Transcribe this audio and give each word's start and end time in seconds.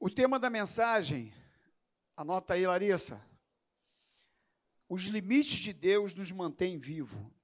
O 0.00 0.08
tema 0.08 0.38
da 0.38 0.48
mensagem, 0.48 1.34
anota 2.16 2.54
aí, 2.54 2.64
Larissa. 2.64 3.20
Os 4.88 5.02
limites 5.02 5.58
de 5.58 5.72
Deus 5.72 6.14
nos 6.14 6.30
mantêm 6.30 6.78
vivo. 6.78 7.34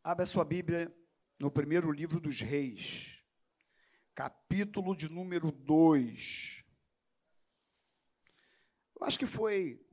Abra 0.00 0.24
sua 0.24 0.44
Bíblia 0.44 0.94
no 1.40 1.50
primeiro 1.50 1.90
livro 1.90 2.20
dos 2.20 2.40
Reis, 2.40 3.20
capítulo 4.14 4.96
de 4.96 5.08
número 5.08 5.50
2. 5.50 6.64
Eu 8.94 9.04
acho 9.04 9.18
que 9.18 9.26
foi 9.26 9.84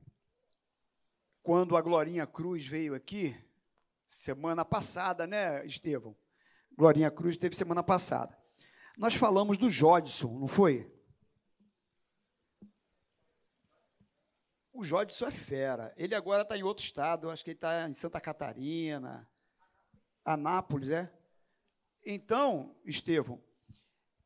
quando 1.42 1.76
a 1.76 1.82
Glorinha 1.82 2.24
Cruz 2.24 2.64
veio 2.64 2.94
aqui, 2.94 3.36
semana 4.08 4.64
passada, 4.64 5.26
né, 5.26 5.66
Estevão? 5.66 6.16
Glorinha 6.76 7.10
Cruz 7.10 7.36
teve 7.36 7.56
semana 7.56 7.82
passada. 7.82 8.36
Nós 8.98 9.14
falamos 9.14 9.56
do 9.56 9.70
Jodson, 9.70 10.38
não 10.38 10.46
foi? 10.46 10.92
O 14.72 14.84
Jodson 14.84 15.26
é 15.26 15.30
fera. 15.30 15.94
Ele 15.96 16.14
agora 16.14 16.42
está 16.42 16.56
em 16.56 16.62
outro 16.62 16.84
estado, 16.84 17.30
acho 17.30 17.42
que 17.42 17.50
ele 17.50 17.56
está 17.56 17.88
em 17.88 17.94
Santa 17.94 18.20
Catarina, 18.20 19.26
Anápolis, 20.22 20.90
é? 20.90 21.10
Então, 22.04 22.76
Estevão, 22.84 23.42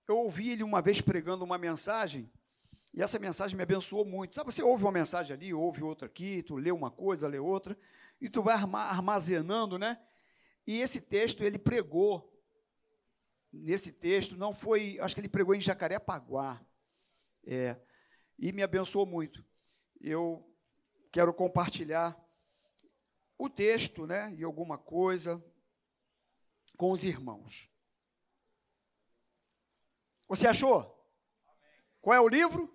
eu 0.09 0.19
ouvi 0.19 0.51
ele 0.51 0.65
uma 0.65 0.83
vez 0.83 1.01
pregando 1.01 1.45
uma 1.45 1.57
mensagem, 1.57 2.31
e 2.93 3.01
essa 3.01 3.19
mensagem 3.19 3.57
me 3.57 3.63
abençoou 3.63 4.05
muito. 4.05 4.35
Sabe, 4.35 4.53
você 4.53 4.63
ouve 4.63 4.83
uma 4.83 4.91
mensagem 4.91 5.35
ali, 5.35 5.55
ouve 5.55 5.85
outra 5.85 6.07
aqui, 6.07 6.43
tu 6.43 6.57
lê 6.57 6.73
uma 6.73 6.91
coisa, 6.91 7.29
lê 7.29 7.39
outra, 7.39 7.79
e 8.21 8.29
tu 8.29 8.43
vai 8.43 8.57
armazenando, 8.57 9.79
né? 9.79 10.01
E 10.67 10.81
esse 10.81 11.01
texto 11.01 11.45
ele 11.45 11.59
pregou 11.59 12.30
nesse 13.53 13.93
texto, 13.93 14.37
não 14.37 14.55
foi, 14.55 14.99
acho 15.01 15.15
que 15.15 15.21
ele 15.21 15.29
pregou 15.29 15.55
em 15.55 15.61
Jacarepaguá, 15.61 16.65
é, 17.47 17.81
e 18.39 18.53
me 18.53 18.63
abençoou 18.63 19.07
muito. 19.07 19.45
Eu 20.01 20.47
quero 21.13 21.33
compartilhar 21.35 22.17
o 23.37 23.49
texto, 23.49 24.07
né, 24.07 24.35
e 24.35 24.45
alguma 24.45 24.79
coisa 24.79 25.43
com 26.77 26.93
os 26.93 27.05
irmãos. 27.05 27.71
Você 30.29 30.47
achou? 30.47 30.97
Qual 32.01 32.15
é 32.15 32.21
o 32.21 32.29
livro? 32.29 32.73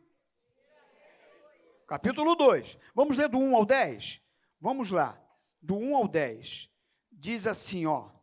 Capítulo 1.87 2.35
2. 2.35 2.77
Vamos 2.93 3.15
ler 3.15 3.29
do 3.29 3.37
1 3.37 3.55
ao 3.55 3.65
10? 3.65 4.21
Vamos 4.59 4.91
lá. 4.91 5.21
Do 5.61 5.77
1 5.77 5.95
ao 5.95 6.07
10. 6.07 6.69
Diz 7.11 7.47
assim, 7.47 7.85
ó. 7.85 8.14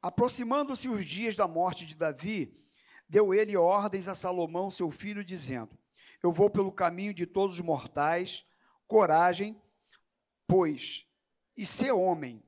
Aproximando-se 0.00 0.88
os 0.88 1.04
dias 1.04 1.34
da 1.34 1.48
morte 1.48 1.84
de 1.84 1.96
Davi, 1.96 2.56
deu 3.08 3.34
ele 3.34 3.56
ordens 3.56 4.06
a 4.06 4.14
Salomão, 4.14 4.70
seu 4.70 4.90
filho, 4.90 5.24
dizendo: 5.24 5.76
Eu 6.22 6.32
vou 6.32 6.48
pelo 6.48 6.70
caminho 6.70 7.12
de 7.12 7.26
todos 7.26 7.56
os 7.56 7.60
mortais, 7.60 8.46
coragem, 8.86 9.60
pois, 10.46 11.06
e 11.56 11.66
ser 11.66 11.90
homem, 11.90 12.42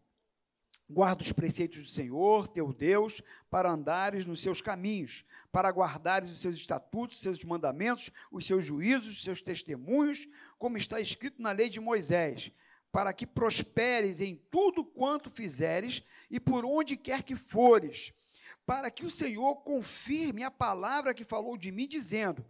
guarda 0.89 1.23
os 1.23 1.33
preceitos 1.33 1.83
do 1.83 1.89
Senhor, 1.89 2.47
teu 2.49 2.73
Deus, 2.73 3.23
para 3.51 3.71
andares 3.71 4.27
nos 4.27 4.41
seus 4.41 4.61
caminhos, 4.61 5.25
para 5.51 5.71
guardares 5.71 6.31
os 6.31 6.41
seus 6.41 6.57
estatutos, 6.57 7.17
os 7.17 7.23
seus 7.23 7.45
mandamentos, 7.45 8.11
os 8.31 8.47
seus 8.47 8.65
juízos, 8.65 9.09
os 9.09 9.23
seus 9.23 9.43
testemunhos, 9.43 10.29
como 10.59 10.77
está 10.77 11.01
escrito 11.01 11.43
na 11.43 11.53
lei 11.53 11.69
de 11.69 11.81
Moisés, 11.81 12.53
para 12.93 13.13
que 13.13 13.27
prosperes 13.27 14.21
em 14.21 14.37
tudo 14.51 14.85
quanto 14.85 15.31
fizeres 15.31 16.05
e 16.31 16.39
por 16.39 16.65
onde 16.65 16.97
quer 16.97 17.23
que 17.23 17.35
fores, 17.35 18.13
para 18.65 18.91
que 18.91 19.05
o 19.05 19.11
Senhor 19.11 19.57
confirme 19.57 20.43
a 20.43 20.51
palavra 20.51 21.13
que 21.13 21.25
falou 21.25 21.57
de 21.57 21.73
mim, 21.73 21.89
dizendo: 21.89 22.45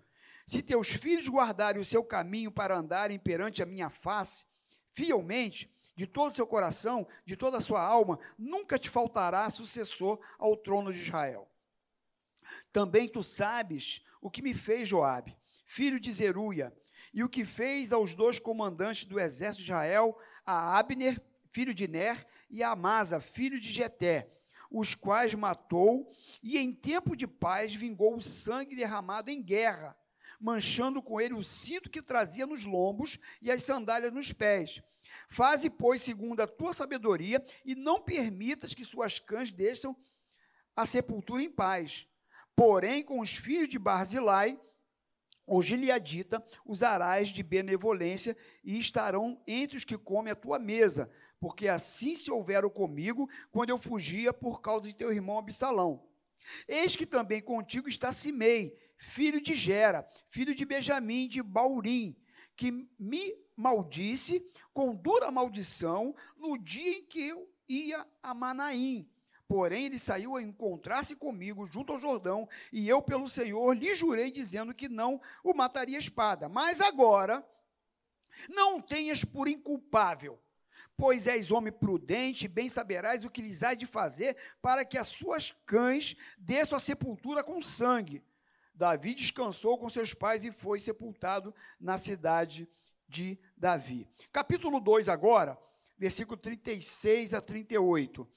Se 0.47 0.63
teus 0.63 0.89
filhos 0.89 1.29
guardarem 1.29 1.81
o 1.81 1.85
seu 1.85 2.05
caminho 2.05 2.53
para 2.53 2.77
andarem 2.77 3.19
perante 3.19 3.63
a 3.63 3.67
minha 3.67 3.89
face, 3.89 4.47
fielmente, 4.93 5.73
de 5.97 6.07
todo 6.07 6.33
o 6.33 6.35
seu 6.35 6.47
coração, 6.47 7.07
de 7.25 7.37
toda 7.37 7.59
a 7.59 7.61
sua 7.61 7.83
alma, 7.83 8.19
nunca 8.39 8.79
te 8.79 8.89
faltará 8.89 9.49
sucessor 9.51 10.19
ao 10.39 10.57
trono 10.57 10.93
de 10.93 11.01
Israel. 11.01 11.49
Também 12.73 13.09
tu 13.09 13.23
sabes 13.23 14.05
o 14.21 14.31
que 14.31 14.43
me 14.43 14.55
fez 14.55 14.89
Joabe, 14.89 15.37
filho 15.65 16.01
de 16.01 16.11
Zeruia, 16.11 16.75
e 17.13 17.23
o 17.25 17.29
que 17.29 17.45
fez 17.45 17.93
aos 17.93 18.15
dois 18.15 18.39
comandantes 18.39 19.05
do 19.05 19.19
exército 19.19 19.65
de 19.65 19.71
Israel, 19.71 20.19
a 20.45 20.79
Abner, 20.79 21.21
filho 21.51 21.75
de 21.75 21.87
Ner, 21.89 22.27
e 22.49 22.63
Amasa, 22.63 23.21
filho 23.21 23.61
de 23.61 23.71
Jeté, 23.71 24.31
os 24.71 24.95
quais 24.95 25.35
matou, 25.35 26.09
e 26.43 26.59
em 26.59 26.73
tempo 26.73 27.17
de 27.17 27.27
paz 27.27 27.75
vingou 27.75 28.17
o 28.17 28.23
sangue 28.23 28.77
derramado 28.77 29.31
em 29.31 29.43
guerra, 29.43 29.97
manchando 30.41 31.03
com 31.03 31.21
ele 31.21 31.35
o 31.35 31.43
cinto 31.43 31.91
que 31.91 32.03
trazia 32.03 32.47
nos 32.47 32.65
lombos 32.65 33.19
e 33.43 33.51
as 33.51 33.63
sandálias 33.63 34.13
nos 34.13 34.33
pés. 34.33 34.81
Faze, 35.29 35.69
pois, 35.69 36.03
segundo 36.03 36.41
a 36.41 36.47
tua 36.47 36.73
sabedoria, 36.73 37.45
e 37.65 37.75
não 37.75 38.01
permitas 38.01 38.75
que 38.75 38.85
suas 38.85 39.19
cães 39.19 39.53
deixem 39.53 39.95
a 40.75 40.87
sepultura 40.87 41.43
em 41.43 41.51
paz. 41.51 42.07
Porém, 42.55 43.03
com 43.03 43.21
os 43.21 43.35
filhos 43.35 43.69
de 43.69 43.79
Barzilai, 43.79 44.59
ou 45.47 45.61
Gileadita, 45.63 46.45
usarás 46.65 47.29
de 47.29 47.43
benevolência 47.43 48.37
e 48.63 48.79
estarão 48.79 49.43
entre 49.49 49.77
os 49.77 49.85
que 49.85 49.99
comem 49.99 50.31
a 50.31 50.37
tua 50.37 50.61
mesa, 50.61 51.11
porque 51.41 51.67
assim 51.67 52.15
se 52.15 52.31
houveram 52.31 52.69
comigo 52.69 53.29
quando 53.51 53.71
eu 53.71 53.79
fugia 53.79 54.33
por 54.33 54.61
causa 54.61 54.87
de 54.87 54.95
teu 54.95 55.11
irmão 55.11 55.39
Absalão. 55.39 56.07
Eis 56.69 56.95
que 56.95 57.07
também 57.07 57.41
contigo 57.41 57.89
está 57.89 58.13
Simei, 58.13 58.77
filho 58.99 59.41
de 59.41 59.57
Gera, 59.57 60.09
filho 60.29 60.55
de 60.55 60.65
Benjamim 60.65 61.27
de 61.27 61.43
Baurim, 61.43 62.15
que 62.55 62.71
me 62.99 63.35
maldisse 63.57 64.47
com 64.73 64.95
dura 64.95 65.31
maldição 65.31 66.15
no 66.37 66.59
dia 66.59 66.99
em 66.99 67.07
que 67.07 67.29
eu 67.29 67.51
ia 67.69 68.07
a 68.23 68.35
Manaim. 68.35 69.09
Porém, 69.49 69.87
ele 69.87 69.99
saiu 69.99 70.37
a 70.37 70.43
encontrar-se 70.43 71.17
comigo 71.17 71.67
junto 71.67 71.93
ao 71.93 72.01
Jordão, 72.01 72.49
e 72.73 72.89
eu, 72.89 73.03
pelo 73.03 73.29
Senhor, 73.29 73.77
lhe 73.77 73.95
jurei, 73.97 74.31
dizendo 74.31 74.73
que 74.73 74.89
não 74.89 75.21
o 75.43 75.53
mataria 75.53 75.99
espada. 75.99 76.49
Mas 76.49 76.81
agora, 76.81 77.45
não 78.49 78.81
tenhas 78.81 79.25
por 79.25 79.49
inculpável, 79.49 80.39
pois 81.01 81.27
és 81.27 81.51
homem 81.51 81.73
prudente, 81.73 82.47
bem 82.47 82.69
saberás 82.69 83.25
o 83.25 83.31
que 83.31 83.41
lhes 83.41 83.63
há 83.63 83.73
de 83.73 83.87
fazer, 83.87 84.37
para 84.61 84.85
que 84.85 84.99
as 84.99 85.09
suas 85.09 85.51
cães 85.65 86.15
desçam 86.39 86.77
a 86.77 86.81
sepultura 86.81 87.43
com 87.43 87.63
sangue. 87.63 88.23
Davi 88.75 89.15
descansou 89.15 89.79
com 89.79 89.89
seus 89.89 90.13
pais 90.13 90.45
e 90.45 90.53
foi 90.53 90.79
sepultado 90.79 91.55
na 91.81 91.97
cidade 91.97 92.69
de 93.09 93.39
Davi. 93.57 94.07
Capítulo 94.31 94.79
2 94.79 95.09
agora, 95.09 95.59
versículo 95.99 96.37
36 96.37 97.33
a 97.33 97.41
38 97.41 98.29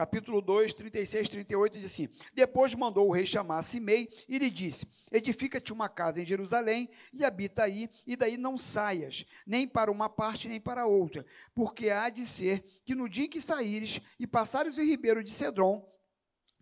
capítulo 0.00 0.40
2, 0.40 0.72
36, 0.72 1.28
38, 1.28 1.72
diz 1.74 1.84
assim: 1.84 2.08
Depois 2.32 2.74
mandou 2.74 3.06
o 3.06 3.12
rei 3.12 3.26
chamar 3.26 3.60
Simei 3.60 4.08
e 4.26 4.38
lhe 4.38 4.48
disse: 4.48 4.90
Edifica-te 5.12 5.74
uma 5.74 5.90
casa 5.90 6.22
em 6.22 6.24
Jerusalém 6.24 6.88
e 7.12 7.22
habita 7.22 7.64
aí, 7.64 7.90
e 8.06 8.16
daí 8.16 8.38
não 8.38 8.56
saias, 8.56 9.26
nem 9.46 9.68
para 9.68 9.92
uma 9.92 10.08
parte 10.08 10.48
nem 10.48 10.58
para 10.58 10.86
outra, 10.86 11.26
porque 11.54 11.90
há 11.90 12.08
de 12.08 12.24
ser 12.24 12.64
que 12.82 12.94
no 12.94 13.10
dia 13.10 13.26
em 13.26 13.28
que 13.28 13.42
saíres 13.42 14.00
e 14.18 14.26
passares 14.26 14.78
o 14.78 14.82
ribeiro 14.82 15.22
de 15.22 15.30
Cedron, 15.30 15.86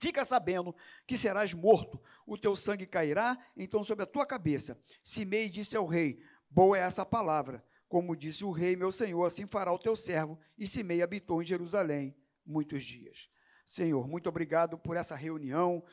Fica 0.00 0.24
sabendo 0.24 0.76
que 1.08 1.16
serás 1.16 1.52
morto, 1.52 2.00
o 2.24 2.38
teu 2.38 2.54
sangue 2.54 2.86
cairá 2.86 3.36
então 3.56 3.82
sobre 3.82 4.04
a 4.04 4.06
tua 4.06 4.24
cabeça. 4.24 4.80
Simei 5.02 5.48
disse 5.48 5.76
ao 5.76 5.86
rei: 5.86 6.20
Boa 6.48 6.78
é 6.78 6.82
essa 6.82 7.04
palavra. 7.04 7.64
Como 7.88 8.14
disse 8.14 8.44
o 8.44 8.52
rei, 8.52 8.76
meu 8.76 8.92
senhor, 8.92 9.24
assim 9.24 9.44
fará 9.44 9.72
o 9.72 9.78
teu 9.78 9.96
servo. 9.96 10.38
E 10.56 10.68
Simei 10.68 11.02
habitou 11.02 11.42
em 11.42 11.46
Jerusalém 11.46 12.14
muitos 12.48 12.82
dias. 12.82 13.28
Senhor, 13.64 14.08
muito 14.08 14.28
obrigado 14.28 14.78
por 14.78 14.96
essa 14.96 15.14
reunião, 15.14 15.84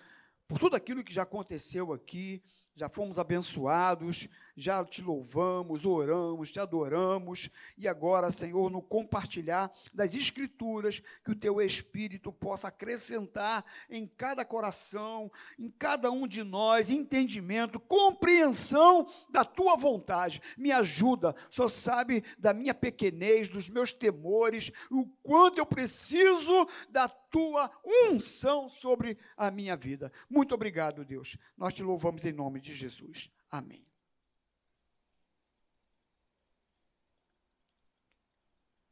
por 0.48 0.57
tudo 0.57 0.75
aquilo 0.75 1.04
que 1.04 1.13
já 1.13 1.24
aconteceu 1.24 1.92
aqui, 1.92 2.42
já 2.74 2.88
fomos 2.88 3.19
abençoados, 3.19 4.30
já 4.56 4.84
te 4.86 5.02
louvamos, 5.02 5.86
oramos, 5.86 6.52
te 6.52 6.60
adoramos, 6.60 7.50
e 7.78 7.88
agora, 7.88 8.31
Senhor, 8.31 8.69
no 8.69 8.81
compartilhar 8.81 9.72
das 9.94 10.16
Escrituras, 10.16 11.02
que 11.24 11.31
o 11.31 11.36
teu 11.36 11.62
Espírito 11.62 12.31
possa 12.31 12.69
acrescentar 12.69 13.66
em 13.90 14.07
cada 14.07 14.46
coração, 14.46 15.31
em 15.60 15.69
cada 15.69 16.12
um 16.12 16.28
de 16.28 16.44
nós, 16.44 16.90
entendimento, 16.90 17.80
compreensão 17.80 19.07
da 19.30 19.44
tua 19.44 19.75
vontade. 19.75 20.42
Me 20.58 20.72
ajuda, 20.72 21.36
só 21.50 21.68
sabe 21.68 22.24
da 22.38 22.54
minha 22.54 22.74
pequenez, 22.74 23.50
dos 23.50 23.69
meus 23.69 23.92
temores, 23.92 24.72
o 24.90 25.06
quanto 25.22 25.58
eu 25.58 25.66
preciso 25.66 26.68
da 26.90 27.10
tua 27.10 27.69
unção 28.10 28.69
sobre 28.69 29.18
a 29.36 29.51
minha 29.51 29.75
vida. 29.75 30.12
Muito 30.30 30.56
obrigado, 30.56 31.04
Deus. 31.04 31.38
Nós 31.58 31.74
te 31.74 31.84
louvamos 31.84 32.24
em 32.24 32.31
nome 32.31 32.62
de 32.62 32.74
Jesus. 32.74 33.30
Amém. 33.51 33.86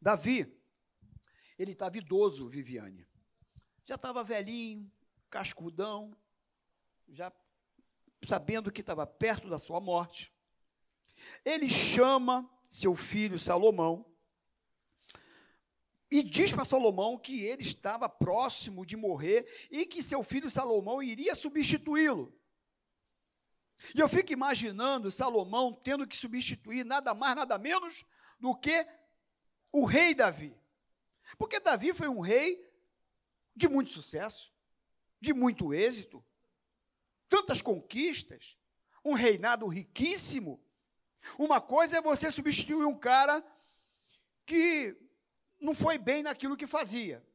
Davi, 0.04 0.54
Ele 1.58 1.72
estava 1.72 1.98
idoso, 1.98 2.50
Viviane. 2.50 3.08
Já 3.86 3.96
estava 3.96 4.22
velhinho, 4.22 4.92
cascudão, 5.30 6.14
já 7.08 7.32
sabendo 8.28 8.70
que 8.70 8.82
estava 8.82 9.08
perto 9.08 9.50
da 9.50 9.58
sua 9.58 9.80
morte. 9.80 10.34
Ele 11.46 11.70
chama 11.70 12.50
seu 12.68 12.98
filho 12.98 13.40
Salomão 13.40 14.06
e 16.12 16.22
diz 16.22 16.52
para 16.52 16.66
Salomão 16.66 17.18
que 17.18 17.42
ele 17.42 17.62
estava 17.62 18.10
próximo 18.10 18.86
de 18.86 18.98
morrer 18.98 19.48
e 19.72 19.86
que 19.86 20.04
seu 20.04 20.22
filho 20.22 20.50
Salomão 20.50 21.02
iria 21.02 21.34
substituí-lo. 21.34 22.38
E 23.96 24.02
eu 24.02 24.10
fico 24.10 24.34
imaginando 24.34 25.10
Salomão 25.10 25.74
tendo 25.74 26.06
que 26.06 26.18
substituir 26.18 26.84
nada 26.84 27.14
mais, 27.14 27.38
nada 27.38 27.58
menos 27.58 28.06
do 28.38 28.54
que 28.54 28.86
o 29.74 29.86
rei 29.86 30.14
Davi. 30.14 30.56
Porque 31.38 31.60
Davi 31.60 31.94
foi 31.94 32.08
um 32.08 32.20
rei 32.20 32.72
de 33.56 33.68
muito 33.68 33.90
sucesso, 33.90 34.54
de 35.20 35.34
muito 35.34 35.74
êxito, 35.74 36.24
tantas 37.28 37.62
conquistas, 37.62 38.58
um 39.04 39.14
reinado 39.14 39.68
riquíssimo. 39.68 40.64
Uma 41.38 41.60
coisa 41.60 41.98
é 41.98 42.02
você 42.02 42.30
substituir 42.30 42.86
um 42.86 42.98
cara 42.98 43.44
que 44.46 44.96
não 45.60 45.74
foi 45.74 45.98
bem 45.98 46.22
naquilo 46.22 46.58
que 46.58 46.68
fazia. 46.68 47.26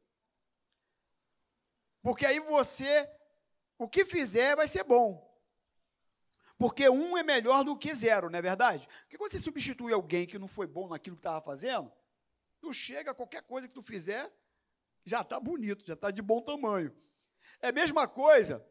Porque 2.01 2.25
aí 2.25 2.39
você, 2.39 3.09
o 3.77 3.89
que 3.89 4.05
fizer 4.05 4.55
vai 4.55 4.67
ser 4.67 4.83
bom. 4.83 5.27
Porque 6.57 6.87
um 6.89 7.17
é 7.17 7.23
melhor 7.23 7.63
do 7.63 7.77
que 7.77 7.93
zero, 7.93 8.29
não 8.29 8.39
é 8.39 8.41
verdade? 8.41 8.87
Porque 9.01 9.17
quando 9.17 9.31
você 9.31 9.39
substitui 9.39 9.91
alguém 9.91 10.25
que 10.25 10.39
não 10.39 10.47
foi 10.47 10.67
bom 10.67 10.87
naquilo 10.87 11.15
que 11.15 11.21
estava 11.21 11.41
fazendo, 11.41 11.91
tu 12.59 12.73
chega, 12.73 13.13
qualquer 13.13 13.43
coisa 13.43 13.67
que 13.67 13.73
tu 13.73 13.81
fizer, 13.81 14.31
já 15.05 15.21
está 15.21 15.39
bonito, 15.39 15.85
já 15.85 15.93
está 15.93 16.11
de 16.11 16.21
bom 16.21 16.41
tamanho. 16.41 16.95
É 17.61 17.69
a 17.69 17.71
mesma 17.71 18.07
coisa 18.07 18.65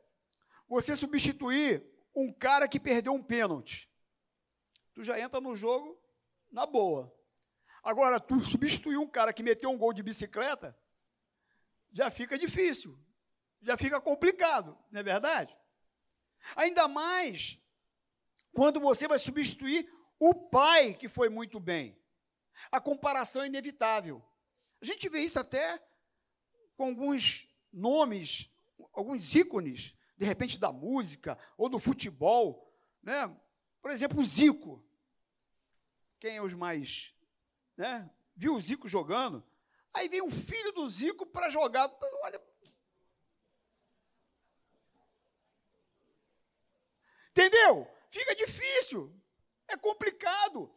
você 0.68 0.94
substituir 0.94 1.84
um 2.14 2.32
cara 2.32 2.68
que 2.68 2.78
perdeu 2.78 3.12
um 3.12 3.22
pênalti. 3.22 3.90
Tu 4.94 5.02
já 5.02 5.18
entra 5.18 5.40
no 5.40 5.54
jogo 5.54 6.00
na 6.50 6.66
boa. 6.66 7.14
Agora, 7.82 8.20
tu 8.20 8.40
substituir 8.44 8.98
um 8.98 9.08
cara 9.08 9.32
que 9.32 9.42
meteu 9.42 9.70
um 9.70 9.78
gol 9.78 9.92
de 9.92 10.02
bicicleta, 10.02 10.76
já 11.92 12.10
fica 12.10 12.38
difícil, 12.38 12.98
já 13.62 13.76
fica 13.76 14.00
complicado, 14.00 14.78
não 14.90 15.00
é 15.00 15.02
verdade? 15.02 15.56
Ainda 16.54 16.86
mais 16.86 17.58
quando 18.52 18.80
você 18.80 19.08
vai 19.08 19.18
substituir 19.18 19.90
o 20.18 20.34
pai 20.34 20.94
que 20.94 21.08
foi 21.08 21.28
muito 21.28 21.60
bem. 21.60 21.96
A 22.70 22.80
comparação 22.80 23.42
é 23.42 23.46
inevitável. 23.46 24.22
A 24.80 24.84
gente 24.84 25.08
vê 25.08 25.20
isso 25.20 25.38
até 25.38 25.82
com 26.76 26.86
alguns 26.86 27.48
nomes, 27.72 28.50
alguns 28.92 29.34
ícones, 29.34 29.94
de 30.16 30.24
repente 30.24 30.58
da 30.58 30.72
música 30.72 31.38
ou 31.56 31.68
do 31.68 31.78
futebol, 31.78 32.72
né? 33.02 33.34
Por 33.80 33.90
exemplo, 33.90 34.20
o 34.20 34.24
Zico. 34.24 34.84
Quem 36.18 36.36
é 36.36 36.42
os 36.42 36.54
mais 36.54 37.14
né? 37.78 38.10
Viu 38.36 38.56
o 38.56 38.60
Zico 38.60 38.88
jogando? 38.88 39.46
Aí 39.94 40.08
vem 40.08 40.20
um 40.20 40.30
filho 40.30 40.72
do 40.72 40.88
Zico 40.90 41.24
para 41.24 41.48
jogar. 41.48 41.88
Olha. 42.24 42.42
Entendeu? 47.30 47.88
Fica 48.10 48.34
difícil. 48.34 49.14
É 49.68 49.76
complicado. 49.76 50.74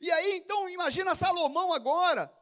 E 0.00 0.10
aí, 0.10 0.36
então, 0.36 0.68
imagina 0.68 1.14
Salomão 1.14 1.72
agora, 1.72 2.32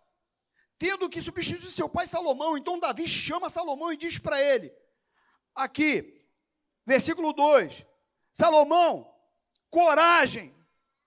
tendo 0.79 1.08
que 1.08 1.20
substituir 1.20 1.70
seu 1.70 1.88
pai 1.88 2.06
Salomão. 2.06 2.56
Então, 2.56 2.79
Davi 2.79 3.08
chama 3.08 3.49
Salomão 3.49 3.93
e 3.93 3.96
diz 3.96 4.19
para 4.19 4.41
ele, 4.43 4.73
aqui, 5.55 6.25
versículo 6.85 7.32
2: 7.32 7.85
Salomão, 8.32 9.14
coragem. 9.70 10.55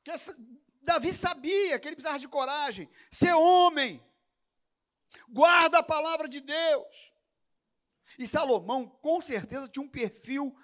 Que 0.04 0.12
Davi 0.82 1.12
sabia 1.12 1.78
que 1.78 1.88
ele 1.88 1.96
precisava 1.96 2.18
de 2.18 2.30
coragem, 2.30 2.90
ser 3.12 3.34
homem, 3.34 4.02
guarda 5.28 5.80
a 5.80 5.84
palavra 5.84 6.30
de 6.30 6.40
Deus. 6.40 7.14
E 8.18 8.26
Salomão, 8.26 8.88
com 8.88 9.20
certeza, 9.20 9.68
tinha 9.68 9.84
um 9.84 9.90
perfil, 9.90 10.58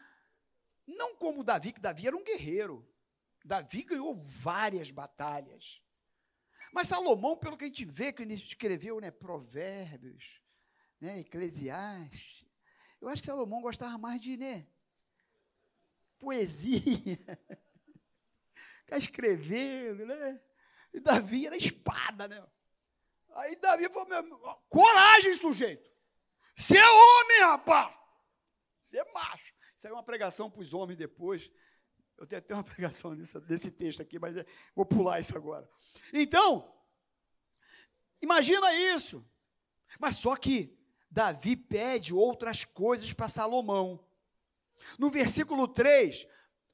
não 0.88 1.16
como 1.16 1.44
Davi, 1.44 1.74
que 1.74 1.82
Davi 1.82 2.08
era 2.08 2.16
um 2.16 2.24
guerreiro. 2.24 2.88
Davi 3.44 3.84
ganhou 3.84 4.16
várias 4.16 4.92
batalhas. 4.92 5.84
Mas 6.72 6.88
Salomão, 6.88 7.38
pelo 7.38 7.58
que 7.58 7.66
a 7.66 7.68
gente 7.68 7.86
vê, 7.86 8.12
que 8.12 8.22
ele 8.22 8.36
escreveu 8.36 9.00
né, 9.00 9.12
Provérbios, 9.12 10.42
né, 11.00 11.20
Eclesiastes, 11.20 12.46
eu 13.02 13.10
acho 13.10 13.22
que 13.22 13.28
Salomão 13.28 13.62
gostava 13.62 13.98
mais 13.98 14.22
de 14.22 14.38
né, 14.38 14.66
poesia. 16.18 16.82
ficar 18.94 18.98
escrevendo, 18.98 20.06
né? 20.06 20.42
E 20.94 21.00
Davi 21.00 21.48
era 21.48 21.58
espada, 21.58 22.28
né? 22.28 22.46
Aí 23.36 23.56
Davi 23.56 23.90
falou, 23.90 24.64
coragem, 24.70 25.36
sujeito. 25.36 25.92
Você 26.56 26.78
é 26.78 26.90
homem, 26.90 27.42
rapaz. 27.42 27.96
Você 28.80 29.00
é 29.00 29.14
macho. 29.14 29.56
Isso 29.76 29.88
aí 29.88 29.92
é 29.92 29.96
uma 29.96 30.04
pregação 30.04 30.52
para 30.52 30.62
os 30.62 30.74
homens 30.74 30.98
depois. 30.98 31.50
Eu 32.24 32.28
tenho 32.28 32.40
até 32.40 32.54
uma 32.54 32.64
pregação 32.64 33.16
desse, 33.16 33.38
desse 33.42 33.70
texto 33.70 34.02
aqui, 34.02 34.18
mas 34.18 34.38
é, 34.38 34.46
vou 34.74 34.86
pular 34.86 35.20
isso 35.20 35.36
agora. 35.36 35.70
Então, 36.14 36.74
imagina 38.22 38.74
isso. 38.74 39.26
Mas 40.00 40.16
só 40.16 40.36
que 40.38 40.78
Davi 41.12 41.56
pede 41.56 42.14
outras 42.14 42.64
coisas 42.64 43.12
para 43.12 43.28
Salomão. 43.28 44.04
No 44.98 45.10
versículo 45.10 45.68
3, 45.68 46.26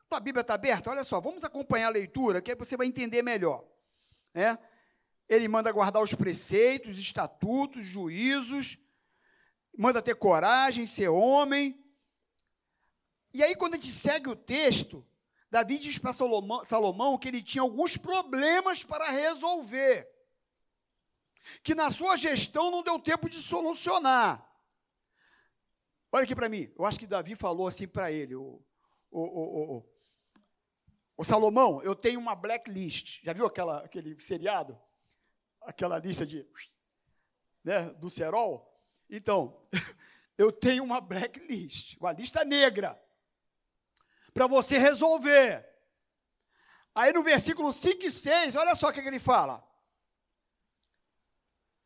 tua 0.08 0.20
Bíblia 0.20 0.42
está 0.42 0.54
aberta? 0.54 0.92
Olha 0.92 1.04
só, 1.04 1.20
vamos 1.20 1.44
acompanhar 1.44 1.88
a 1.88 1.92
leitura, 1.92 2.42
que 2.42 2.52
aí 2.52 2.58
você 2.58 2.78
vai 2.78 2.86
entender 2.86 3.24
melhor. 3.24 3.66
É? 4.34 4.56
Ele 5.28 5.48
manda 5.48 5.72
guardar 5.72 6.02
os 6.02 6.14
preceitos, 6.14 7.00
estatutos, 7.00 7.86
juízos, 7.86 8.78
manda 9.76 10.02
ter 10.02 10.16
coragem, 10.16 10.86
ser 10.86 11.10
homem. 11.10 11.84
E 13.34 13.44
aí, 13.44 13.56
quando 13.56 13.74
a 13.74 13.78
gente 13.78 13.92
segue 13.92 14.30
o 14.30 14.36
texto, 14.36 15.06
Davi 15.52 15.80
diz 15.80 15.98
para 15.98 16.14
Salomão, 16.14 16.64
Salomão 16.64 17.18
que 17.18 17.28
ele 17.28 17.42
tinha 17.42 17.64
alguns 17.64 17.98
problemas 17.98 18.84
para 18.84 19.10
resolver, 19.10 20.08
que 21.64 21.74
na 21.74 21.90
sua 21.90 22.16
gestão 22.16 22.70
não 22.70 22.84
deu 22.84 23.00
tempo 23.00 23.28
de 23.28 23.42
solucionar. 23.42 24.46
Olha 26.12 26.24
aqui 26.24 26.36
para 26.36 26.50
mim, 26.50 26.72
eu 26.78 26.86
acho 26.86 27.00
que 27.00 27.08
Davi 27.08 27.36
falou 27.36 27.68
assim 27.68 27.88
para 27.88 28.12
ele, 28.12 28.36
o, 28.36 28.64
o, 29.10 29.78
o, 29.78 29.86
o, 31.18 31.24
Salomão, 31.24 31.82
eu 31.82 31.96
tenho 31.96 32.20
uma 32.20 32.36
blacklist. 32.36 33.24
Já 33.24 33.34
viu 33.34 33.46
aquela, 33.46 33.84
aquele 33.86 34.20
seriado? 34.20 34.80
Aquela 35.62 35.98
lista 36.00 36.26
de. 36.26 36.48
Né, 37.64 37.92
do 37.94 38.10
Serol? 38.10 38.68
Então, 39.10 39.62
eu 40.38 40.52
tenho 40.52 40.84
uma 40.84 41.02
blacklist, 41.02 41.98
uma 42.00 42.12
lista 42.12 42.44
negra, 42.44 43.00
para 44.34 44.48
você 44.48 44.78
resolver. 44.78 45.66
Aí 46.94 47.14
no 47.14 47.24
versículo 47.24 47.72
5 47.72 48.06
e 48.06 48.12
6, 48.12 48.56
olha 48.56 48.76
só 48.76 48.90
o 48.90 48.94
que, 48.94 49.00
ele 49.00 49.20
fala. 49.20 49.64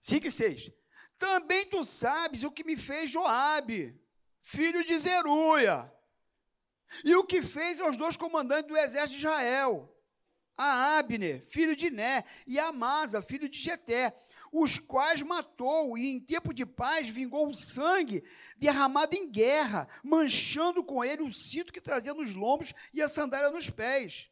5 0.02 0.28
e 0.28 0.32
6. 0.32 0.72
Também 1.18 1.66
tu 1.68 1.84
sabes 1.84 2.44
o 2.44 2.52
que 2.52 2.64
me 2.64 2.76
fez 2.76 3.10
Joabe, 3.10 4.00
filho 4.42 4.84
de 4.84 4.98
Zeruia, 4.98 5.92
e 7.04 7.16
o 7.16 7.24
que 7.24 7.42
fez 7.42 7.80
aos 7.80 7.98
dois 7.98 8.18
comandantes 8.18 8.68
do 8.68 8.78
exército 8.78 9.20
de 9.20 9.26
Israel, 9.26 9.90
a 10.58 10.98
Abner, 10.98 11.46
filho 11.48 11.76
de 11.76 11.90
Né, 11.90 12.24
e 12.46 12.60
a 12.60 12.68
Amasa, 12.68 13.22
filho 13.22 13.50
de 13.50 13.58
Jeté, 13.58 14.16
os 14.54 14.78
quais 14.78 15.24
matou 15.24 15.98
e 15.98 16.06
em 16.06 16.20
tempo 16.20 16.54
de 16.54 16.64
paz 16.64 17.10
vingou 17.10 17.48
o 17.48 17.54
sangue 17.56 18.24
derramado 18.56 19.16
em 19.16 19.30
guerra, 19.30 19.90
manchando 20.04 20.84
com 20.84 21.04
ele 21.04 21.24
o 21.24 21.34
cinto 21.34 21.74
que 21.74 21.82
trazia 21.82 22.14
nos 22.14 22.36
lombos 22.36 22.72
e 22.94 23.02
a 23.02 23.08
sandália 23.08 23.50
nos 23.50 23.68
pés. 23.72 24.30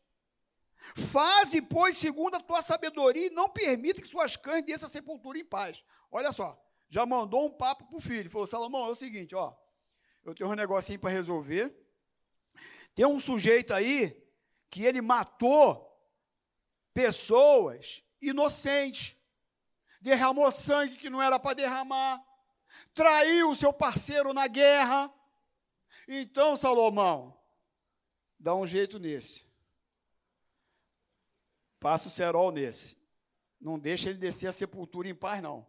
Faze, 0.96 1.60
pois, 1.62 1.98
segundo 1.98 2.36
a 2.36 2.40
tua 2.40 2.62
sabedoria, 2.62 3.28
e 3.28 3.30
não 3.32 3.50
permita 3.50 4.00
que 4.00 4.08
suas 4.08 4.36
cães 4.36 4.64
desçam 4.64 4.88
a 4.88 4.92
sepultura 4.92 5.40
em 5.40 5.46
paz. 5.46 5.84
Olha 6.12 6.32
só, 6.32 6.64
já 6.88 7.04
mandou 7.04 7.48
um 7.48 7.52
papo 7.52 7.88
para 7.88 7.98
o 7.98 8.02
filho. 8.02 8.30
Falou, 8.30 8.46
Salomão, 8.46 8.86
é 8.86 8.90
o 8.90 8.96
seguinte, 8.96 9.34
ó, 9.34 9.56
eu 10.24 10.36
tenho 10.36 10.52
um 10.52 10.56
negocinho 10.56 11.00
para 11.00 11.10
resolver. 11.10 11.76
Tem 12.94 13.06
um 13.06 13.20
sujeito 13.20 13.74
aí 13.74 14.22
que 14.70 14.86
ele 14.86 15.02
matou 15.02 15.90
pessoas 16.94 18.04
inocentes, 18.22 19.18
derramou 20.02 20.52
sangue 20.52 20.98
que 20.98 21.10
não 21.10 21.22
era 21.22 21.40
para 21.40 21.56
derramar, 21.56 22.22
traiu 22.94 23.52
o 23.52 23.56
seu 23.56 23.72
parceiro 23.72 24.34
na 24.34 24.48
guerra. 24.48 25.14
Então, 26.08 26.58
Salomão, 26.58 27.40
dá 28.40 28.56
um 28.56 28.66
jeito 28.66 28.98
nesse. 28.98 29.46
Passa 31.80 32.08
o 32.08 32.12
cerol 32.12 32.52
nesse. 32.52 33.00
Não 33.60 33.78
deixa 33.78 34.10
ele 34.10 34.18
descer 34.18 34.48
a 34.48 34.52
sepultura 34.52 35.08
em 35.08 35.16
paz, 35.16 35.42
não. 35.42 35.68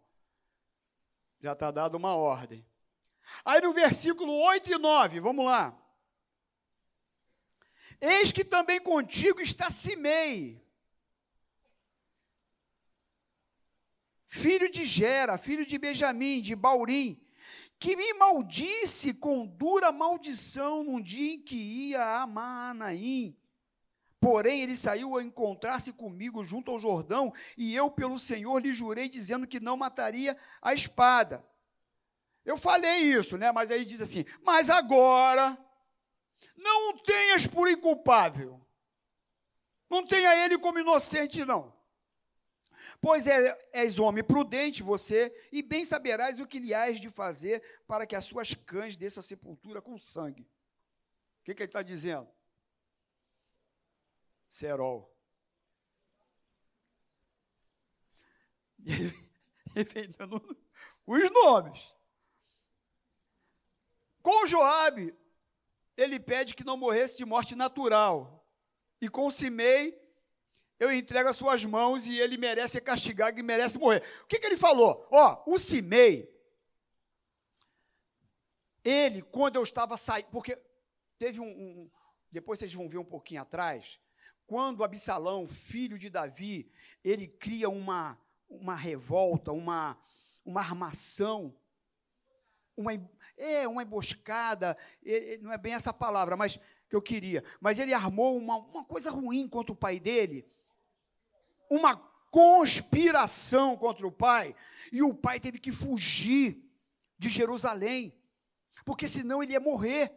Já 1.39 1.53
está 1.53 1.69
dado 1.69 1.95
uma 1.95 2.15
ordem. 2.15 2.65
Aí 3.45 3.61
no 3.61 3.73
versículo 3.73 4.33
8 4.33 4.71
e 4.71 4.77
9, 4.77 5.19
vamos 5.19 5.45
lá. 5.45 5.77
Eis 8.01 8.31
que 8.31 8.43
também 8.43 8.81
contigo 8.81 9.39
está 9.39 9.69
Simei, 9.69 10.62
filho 14.33 14.67
de 14.67 14.83
Gera, 14.83 15.37
filho 15.37 15.63
de 15.63 15.77
Benjamim, 15.77 16.41
de 16.41 16.55
Baurim, 16.55 17.21
que 17.77 17.95
me 17.95 18.13
maldisse 18.13 19.13
com 19.13 19.45
dura 19.45 19.91
maldição 19.91 20.83
num 20.83 20.99
dia 20.99 21.35
em 21.35 21.39
que 21.39 21.55
ia 21.55 22.21
a 22.21 22.25
Maanaim. 22.25 23.37
Porém, 24.19 24.61
ele 24.61 24.75
saiu 24.75 25.15
a 25.17 25.23
encontrar-se 25.23 25.93
comigo 25.93 26.43
junto 26.43 26.71
ao 26.71 26.79
Jordão, 26.79 27.31
e 27.55 27.75
eu, 27.75 27.91
pelo 27.91 28.17
Senhor, 28.17 28.57
lhe 28.57 28.71
jurei, 28.71 29.07
dizendo 29.07 29.45
que 29.45 29.59
não 29.59 29.77
mataria 29.77 30.35
a 30.63 30.73
espada. 30.73 31.45
Eu 32.43 32.57
falei 32.57 33.01
isso, 33.01 33.37
né? 33.37 33.51
Mas 33.51 33.69
aí 33.69 33.85
diz 33.85 34.01
assim: 34.01 34.25
Mas 34.41 34.67
agora, 34.67 35.55
não 36.57 36.97
tenhas 36.97 37.45
por 37.45 37.69
inculpável. 37.69 38.59
Não 39.87 40.03
tenha 40.03 40.35
ele 40.43 40.57
como 40.57 40.79
inocente, 40.79 41.45
não. 41.45 41.72
Pois 43.03 43.27
é, 43.27 43.69
és 43.73 43.99
homem 43.99 44.23
prudente 44.23 44.81
você, 44.81 45.35
e 45.51 45.61
bem 45.61 45.83
saberás 45.83 46.39
o 46.39 46.47
que 46.47 46.57
lhe 46.57 46.73
hás 46.73 47.01
de 47.01 47.09
fazer 47.09 47.61
para 47.85 48.07
que 48.07 48.15
as 48.15 48.23
suas 48.23 48.53
cães 48.53 48.95
desçam 48.95 49.19
a 49.19 49.23
sepultura 49.23 49.81
com 49.81 49.97
sangue. 49.97 50.43
O 50.43 51.43
que, 51.43 51.53
que 51.53 51.63
ele 51.63 51.67
está 51.67 51.81
dizendo? 51.81 52.31
Serol. 54.49 55.13
E 59.75 59.79
ele 59.79 59.89
vem 59.89 60.09
dando 60.11 60.39
os 61.05 61.31
nomes. 61.31 61.93
Com 64.21 64.45
Joabe, 64.45 65.13
ele 65.97 66.19
pede 66.19 66.53
que 66.53 66.63
não 66.63 66.77
morresse 66.77 67.17
de 67.17 67.25
morte 67.25 67.55
natural. 67.55 68.47
E 69.01 69.09
com 69.09 69.29
Simei, 69.29 70.02
eu 70.79 70.91
entrego 70.91 71.29
as 71.29 71.37
suas 71.37 71.63
mãos 71.63 72.07
e 72.07 72.19
ele 72.19 72.37
merece 72.37 72.73
ser 72.73 72.81
castigado 72.81 73.39
e 73.39 73.43
merece 73.43 73.77
morrer. 73.77 74.03
O 74.23 74.27
que, 74.27 74.39
que 74.39 74.45
ele 74.45 74.57
falou? 74.57 75.07
Ó, 75.11 75.43
o 75.45 75.57
Simei, 75.57 76.29
ele, 78.83 79.21
quando 79.21 79.55
eu 79.55 79.63
estava 79.63 79.95
saindo, 79.95 80.27
porque 80.27 80.61
teve 81.17 81.39
um, 81.39 81.47
um, 81.47 81.91
depois 82.31 82.59
vocês 82.59 82.73
vão 82.73 82.89
ver 82.89 82.97
um 82.97 83.05
pouquinho 83.05 83.41
atrás, 83.41 83.99
quando 84.45 84.83
Absalão, 84.83 85.47
filho 85.47 85.97
de 85.97 86.09
Davi, 86.09 86.69
ele 87.03 87.27
cria 87.27 87.69
uma, 87.69 88.19
uma 88.49 88.75
revolta, 88.75 89.51
uma, 89.51 89.97
uma 90.43 90.59
armação, 90.59 91.55
uma, 92.75 92.91
é, 93.37 93.67
uma 93.67 93.83
emboscada, 93.83 94.77
não 95.41 95.51
é 95.53 95.57
bem 95.57 95.73
essa 95.73 95.93
palavra, 95.93 96.35
mas 96.35 96.59
que 96.89 96.95
eu 96.95 97.01
queria, 97.01 97.43
mas 97.61 97.79
ele 97.79 97.93
armou 97.93 98.37
uma, 98.37 98.57
uma 98.57 98.83
coisa 98.83 99.09
ruim 99.09 99.47
contra 99.47 99.71
o 99.71 99.75
pai 99.75 99.99
dele, 99.99 100.45
uma 101.75 101.95
conspiração 102.29 103.77
contra 103.77 104.07
o 104.07 104.11
pai, 104.11 104.55
e 104.91 105.01
o 105.01 105.13
pai 105.13 105.39
teve 105.39 105.59
que 105.59 105.71
fugir 105.71 106.63
de 107.17 107.29
Jerusalém, 107.29 108.13
porque 108.85 109.07
senão 109.07 109.41
ele 109.41 109.53
ia 109.53 109.59
morrer, 109.59 110.11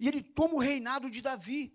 e 0.00 0.08
ele 0.08 0.22
toma 0.22 0.54
o 0.54 0.58
reinado 0.58 1.10
de 1.10 1.22
Davi, 1.22 1.74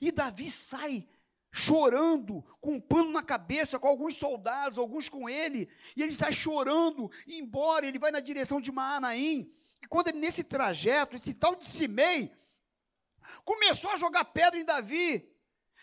e 0.00 0.10
Davi 0.10 0.50
sai 0.50 1.06
chorando, 1.50 2.44
com 2.60 2.74
um 2.74 2.80
pano 2.80 3.10
na 3.10 3.22
cabeça, 3.22 3.78
com 3.78 3.88
alguns 3.88 4.16
soldados, 4.16 4.76
alguns 4.76 5.08
com 5.08 5.28
ele, 5.28 5.68
e 5.96 6.02
ele 6.02 6.14
sai 6.14 6.32
chorando, 6.32 7.10
embora, 7.26 7.86
ele 7.86 7.98
vai 7.98 8.10
na 8.10 8.20
direção 8.20 8.60
de 8.60 8.70
Maanaim, 8.70 9.50
e 9.82 9.86
quando 9.86 10.08
ele, 10.08 10.18
nesse 10.18 10.44
trajeto, 10.44 11.16
esse 11.16 11.32
tal 11.34 11.54
de 11.54 11.64
Simei, 11.64 12.32
começou 13.44 13.90
a 13.90 13.96
jogar 13.96 14.24
pedra 14.26 14.58
em 14.58 14.64
Davi, 14.64 15.32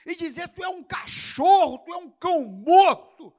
e 0.05 0.15
dizer, 0.15 0.47
tu 0.49 0.63
é 0.63 0.67
um 0.67 0.83
cachorro, 0.83 1.79
tu 1.79 1.91
é 1.91 1.97
um 1.97 2.09
cão 2.09 2.45
morto, 2.45 3.33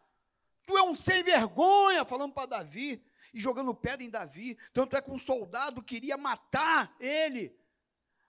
tu 0.66 0.76
é 0.76 0.82
um 0.82 0.94
sem 0.94 1.22
vergonha, 1.22 2.04
falando 2.04 2.32
para 2.32 2.46
Davi, 2.46 3.02
e 3.32 3.38
jogando 3.38 3.74
pedra 3.74 4.02
em 4.02 4.10
Davi, 4.10 4.58
tanto 4.72 4.96
é 4.96 5.02
que 5.02 5.10
um 5.10 5.18
soldado 5.18 5.82
queria 5.82 6.16
matar 6.16 6.96
ele, 6.98 7.56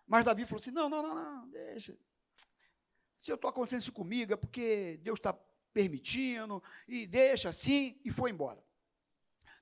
mas 0.05 0.25
Davi 0.25 0.45
falou 0.45 0.61
assim, 0.61 0.71
não, 0.71 0.87
não, 0.87 1.01
não, 1.01 1.15
não, 1.15 1.49
deixa, 1.49 1.97
se 3.15 3.31
eu 3.31 3.35
estou 3.35 3.49
acontecendo 3.49 3.91
comigo, 3.91 4.33
é 4.33 4.37
porque 4.37 4.99
Deus 5.01 5.19
está 5.19 5.33
permitindo, 5.73 6.61
e 6.87 7.05
deixa 7.07 7.49
assim, 7.49 7.99
e 8.05 8.11
foi 8.11 8.31
embora. 8.31 8.63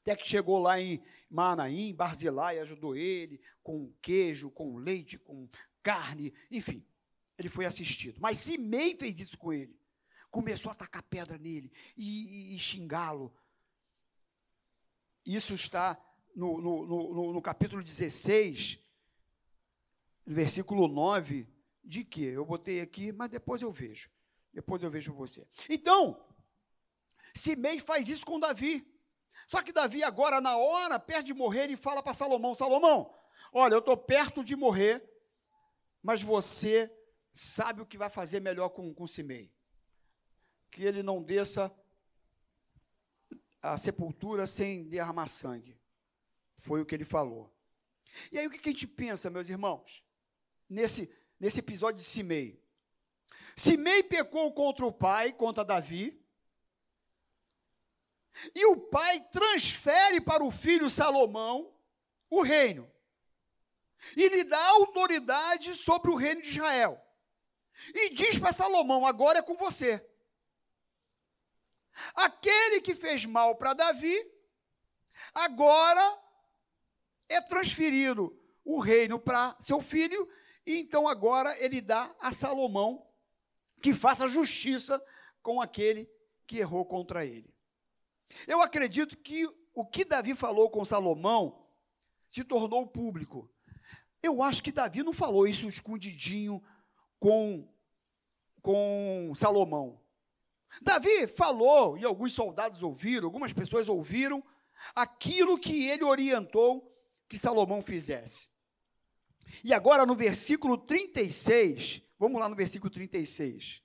Até 0.01 0.15
que 0.15 0.27
chegou 0.27 0.59
lá 0.59 0.79
em 0.79 1.03
Manaim, 1.29 1.93
Barzilai 1.93 2.59
ajudou 2.59 2.95
ele 2.95 3.41
com 3.63 3.91
queijo, 4.01 4.51
com 4.51 4.77
leite, 4.77 5.17
com 5.17 5.49
carne, 5.81 6.33
enfim. 6.51 6.85
Ele 7.37 7.49
foi 7.49 7.65
assistido. 7.65 8.19
Mas 8.19 8.39
Simei 8.39 8.95
fez 8.95 9.19
isso 9.19 9.37
com 9.37 9.51
ele. 9.51 9.77
Começou 10.29 10.69
a 10.69 10.73
atacar 10.73 11.03
pedra 11.03 11.37
nele 11.37 11.71
e, 11.97 12.51
e, 12.51 12.55
e 12.55 12.59
xingá-lo. 12.59 13.33
Isso 15.25 15.53
está 15.53 15.99
no, 16.35 16.61
no, 16.61 16.85
no, 16.85 17.33
no 17.33 17.41
capítulo 17.41 17.81
16, 17.81 18.79
versículo 20.25 20.87
9 20.87 21.47
de 21.83 22.03
quê? 22.03 22.31
Eu 22.33 22.45
botei 22.45 22.81
aqui, 22.81 23.11
mas 23.11 23.29
depois 23.29 23.61
eu 23.61 23.71
vejo. 23.71 24.09
Depois 24.53 24.81
eu 24.81 24.89
vejo 24.89 25.13
você. 25.13 25.47
Então, 25.69 26.25
Simei 27.33 27.79
faz 27.79 28.09
isso 28.09 28.25
com 28.25 28.39
Davi. 28.39 28.85
Só 29.47 29.61
que 29.61 29.71
Davi 29.71 30.03
agora, 30.03 30.41
na 30.41 30.57
hora, 30.57 30.99
perto 30.99 31.25
de 31.25 31.33
morrer, 31.33 31.65
ele 31.65 31.77
fala 31.77 32.01
para 32.01 32.13
Salomão, 32.13 32.55
Salomão, 32.55 33.13
olha, 33.53 33.75
eu 33.75 33.79
estou 33.79 33.95
perto 33.95 34.43
de 34.43 34.55
morrer, 34.55 35.03
mas 36.01 36.21
você 36.21 36.91
sabe 37.35 37.81
o 37.81 37.85
que 37.85 37.97
vai 37.97 38.09
fazer 38.09 38.39
melhor 38.39 38.69
com, 38.69 39.05
Simei. 39.05 39.53
Que 40.71 40.83
ele 40.83 41.03
não 41.03 41.21
desça 41.21 41.71
a 43.61 43.77
sepultura 43.77 44.47
sem 44.47 44.85
derramar 44.85 45.27
sangue. 45.27 45.79
Foi 46.55 46.81
o 46.81 46.85
que 46.85 46.95
ele 46.95 47.05
falou. 47.05 47.53
E 48.31 48.39
aí 48.39 48.47
o 48.47 48.49
que 48.49 48.69
a 48.69 48.71
gente 48.71 48.87
pensa, 48.87 49.29
meus 49.29 49.49
irmãos? 49.49 50.03
Nesse 50.69 51.13
nesse 51.39 51.59
episódio 51.59 52.01
de 52.01 52.07
Simei. 52.07 52.63
Simei 53.55 54.03
pecou 54.03 54.53
contra 54.53 54.85
o 54.85 54.91
pai, 54.91 55.33
contra 55.33 55.63
Davi. 55.63 56.21
E 58.53 58.65
o 58.65 58.77
pai 58.77 59.19
transfere 59.29 60.19
para 60.19 60.43
o 60.43 60.51
filho 60.51 60.89
Salomão 60.89 61.73
o 62.29 62.41
reino. 62.41 62.91
E 64.15 64.27
lhe 64.27 64.43
dá 64.43 64.61
autoridade 64.69 65.73
sobre 65.73 66.11
o 66.11 66.15
reino 66.15 66.41
de 66.41 66.49
Israel. 66.49 67.01
E 67.93 68.09
diz 68.09 68.39
para 68.39 68.51
Salomão: 68.51 69.05
agora 69.05 69.39
é 69.39 69.41
com 69.41 69.55
você. 69.55 70.05
Aquele 72.13 72.81
que 72.81 72.93
fez 72.93 73.25
mal 73.25 73.55
para 73.55 73.73
Davi, 73.73 74.15
agora 75.33 76.21
é 77.29 77.41
transferido 77.41 78.37
o 78.63 78.79
reino 78.79 79.19
para 79.19 79.55
seu 79.59 79.81
filho 79.81 80.27
e 80.65 80.79
então 80.79 81.07
agora 81.07 81.55
ele 81.63 81.79
dá 81.79 82.13
a 82.19 82.31
Salomão 82.31 83.05
que 83.81 83.93
faça 83.93 84.27
justiça 84.27 85.01
com 85.41 85.61
aquele 85.61 86.09
que 86.47 86.57
errou 86.57 86.85
contra 86.85 87.25
ele. 87.25 87.53
Eu 88.47 88.61
acredito 88.61 89.15
que 89.17 89.47
o 89.73 89.85
que 89.85 90.03
Davi 90.03 90.33
falou 90.35 90.69
com 90.69 90.83
Salomão 90.83 91.67
se 92.27 92.43
tornou 92.43 92.87
público. 92.87 93.51
Eu 94.23 94.41
acho 94.41 94.63
que 94.63 94.71
Davi 94.71 95.03
não 95.03 95.13
falou 95.13 95.47
isso 95.47 95.67
escondidinho 95.67 96.63
com, 97.25 97.67
com 98.61 99.33
Salomão. 99.35 99.99
Davi 100.79 101.25
falou, 101.25 101.97
e 101.97 102.05
alguns 102.05 102.33
soldados 102.33 102.83
ouviram, 102.83 103.25
algumas 103.25 103.51
pessoas 103.51 103.89
ouviram, 103.89 104.43
aquilo 104.93 105.57
que 105.57 105.87
ele 105.87 106.03
orientou 106.03 106.95
que 107.27 107.35
Salomão 107.35 107.81
fizesse. 107.81 108.51
E 109.63 109.73
agora 109.73 110.05
no 110.05 110.15
versículo 110.15 110.77
36, 110.77 112.03
vamos 112.19 112.39
lá 112.39 112.47
no 112.47 112.55
versículo 112.55 112.91
36. 112.91 113.81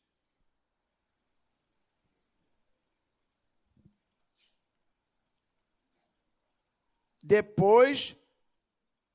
Depois 7.24 8.14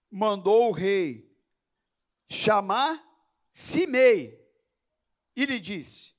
mandou 0.10 0.70
o 0.70 0.72
rei 0.72 1.32
chamar 2.28 3.06
Simei 3.58 4.38
e 5.34 5.46
lhe 5.46 5.62
disse: 5.62 6.14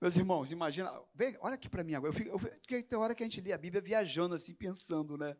Meus 0.00 0.16
irmãos, 0.16 0.50
imagina, 0.50 0.90
vem, 1.14 1.36
olha 1.42 1.56
aqui 1.56 1.68
para 1.68 1.84
mim 1.84 1.92
agora. 1.92 2.08
Eu 2.08 2.14
fico, 2.14 2.30
eu, 2.30 2.82
tem 2.82 2.98
hora 2.98 3.14
que 3.14 3.22
a 3.22 3.26
gente 3.26 3.42
lê 3.42 3.52
a 3.52 3.58
Bíblia 3.58 3.82
viajando 3.82 4.34
assim, 4.34 4.54
pensando, 4.54 5.18
né? 5.18 5.36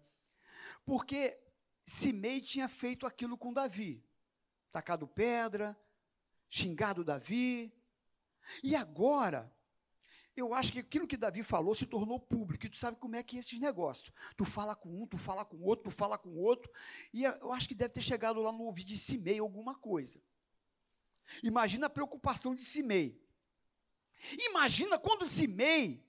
Porque 0.85 1.35
Simei 1.83 2.43
tinha 2.43 2.69
feito 2.69 3.07
aquilo 3.07 3.39
com 3.39 3.55
Davi, 3.55 4.05
tacado 4.71 5.09
pedra, 5.09 5.75
xingado 6.51 7.03
Davi, 7.03 7.73
e 8.63 8.77
agora 8.77 9.51
eu 10.37 10.53
acho 10.53 10.75
que 10.75 10.81
aquilo 10.81 11.07
que 11.07 11.17
Davi 11.17 11.43
falou 11.43 11.75
se 11.75 11.87
tornou 11.87 12.21
público. 12.21 12.67
E 12.67 12.69
tu 12.69 12.77
sabe 12.77 12.99
como 12.99 13.17
é 13.17 13.23
que 13.23 13.39
é 13.39 13.41
esses 13.41 13.59
negócios. 13.59 14.13
Tu 14.37 14.45
fala 14.45 14.77
com 14.77 14.91
um, 14.91 15.07
tu 15.07 15.17
fala 15.17 15.43
com 15.43 15.63
outro, 15.63 15.85
tu 15.85 15.91
fala 15.91 16.19
com 16.19 16.37
outro. 16.37 16.71
E 17.15 17.25
eu 17.25 17.51
acho 17.51 17.67
que 17.67 17.75
deve 17.75 17.95
ter 17.95 18.03
chegado 18.03 18.43
lá 18.43 18.53
no 18.53 18.65
ouvido 18.65 18.89
de 18.89 18.99
Simei 18.99 19.39
alguma 19.39 19.75
coisa. 19.75 20.21
Imagina 21.43 21.87
a 21.87 21.91
preocupação 21.91 22.55
de 22.55 22.65
Simei. 22.65 23.21
Imagina 24.49 24.99
quando 24.99 25.27
Simei, 25.27 26.05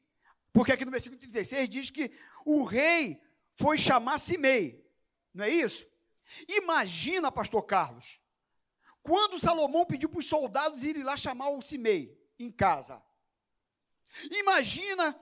porque 0.53 0.71
aqui 0.71 0.85
no 0.85 0.91
versículo 0.91 1.19
36 1.19 1.69
diz 1.69 1.89
que 1.89 2.11
o 2.45 2.63
rei 2.63 3.21
foi 3.55 3.77
chamar 3.77 4.17
Simei. 4.17 4.85
Não 5.33 5.45
é 5.45 5.49
isso? 5.49 5.85
Imagina, 6.47 7.31
pastor 7.31 7.63
Carlos, 7.63 8.21
quando 9.03 9.39
Salomão 9.39 9.85
pediu 9.85 10.09
para 10.09 10.19
os 10.19 10.25
soldados 10.25 10.83
irem 10.83 11.03
lá 11.03 11.15
chamar 11.15 11.49
o 11.49 11.61
Simei 11.61 12.17
em 12.39 12.51
casa. 12.51 13.03
Imagina 14.31 15.19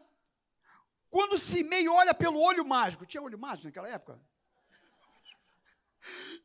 quando 1.10 1.38
Simei 1.38 1.88
olha 1.88 2.14
pelo 2.14 2.40
olho 2.40 2.66
mágico. 2.66 3.06
Tinha 3.06 3.22
olho 3.22 3.38
mágico 3.38 3.68
naquela 3.68 3.90
época? 3.90 4.20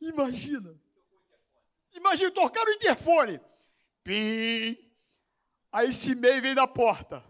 Imagina. 0.01 0.79
Imagina, 1.93 2.31
tocar 2.31 2.65
o 2.65 2.71
interfone. 2.71 3.39
Pim. 4.03 4.77
Aí 5.71 5.93
Simei 5.93 6.41
vem 6.41 6.55
da 6.55 6.67
porta. 6.67 7.23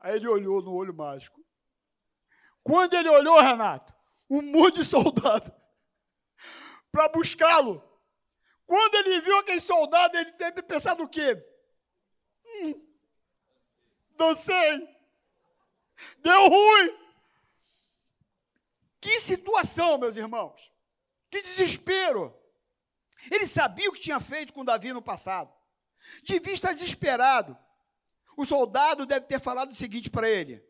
Aí 0.00 0.16
ele 0.16 0.28
olhou 0.28 0.62
no 0.62 0.72
olho 0.72 0.94
mágico. 0.94 1.44
Quando 2.62 2.94
ele 2.94 3.08
olhou, 3.08 3.40
Renato, 3.40 3.94
um 4.28 4.42
monte 4.42 4.76
de 4.76 4.84
soldado 4.84 5.52
para 6.92 7.08
buscá-lo. 7.08 7.82
Quando 8.66 8.94
ele 8.96 9.20
viu 9.22 9.36
aquele 9.38 9.60
soldado, 9.60 10.16
ele 10.18 10.30
deve 10.32 10.62
pensar 10.62 10.94
no 10.96 11.08
quê? 11.08 11.42
Hum, 12.44 12.86
dancei. 14.10 14.86
Deu 16.18 16.48
ruim. 16.48 17.08
Que 19.00 19.18
situação, 19.20 19.96
meus 19.96 20.16
irmãos. 20.16 20.72
Que 21.30 21.40
desespero. 21.40 22.37
Ele 23.30 23.46
sabia 23.46 23.88
o 23.88 23.92
que 23.92 24.00
tinha 24.00 24.20
feito 24.20 24.52
com 24.52 24.64
Davi 24.64 24.92
no 24.92 25.02
passado. 25.02 25.52
Devia 26.22 26.54
estar 26.54 26.72
desesperado. 26.72 27.58
O 28.36 28.44
soldado 28.44 29.04
deve 29.04 29.26
ter 29.26 29.40
falado 29.40 29.72
o 29.72 29.74
seguinte 29.74 30.08
para 30.08 30.28
ele: 30.28 30.64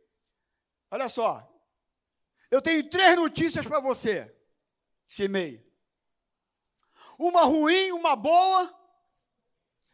Olha 0.90 1.08
só, 1.08 1.46
eu 2.50 2.62
tenho 2.62 2.88
três 2.88 3.14
notícias 3.16 3.66
para 3.66 3.78
você, 3.78 4.34
Simei. 5.06 5.66
Uma 7.18 7.42
ruim, 7.42 7.92
uma 7.92 8.16
boa 8.16 8.74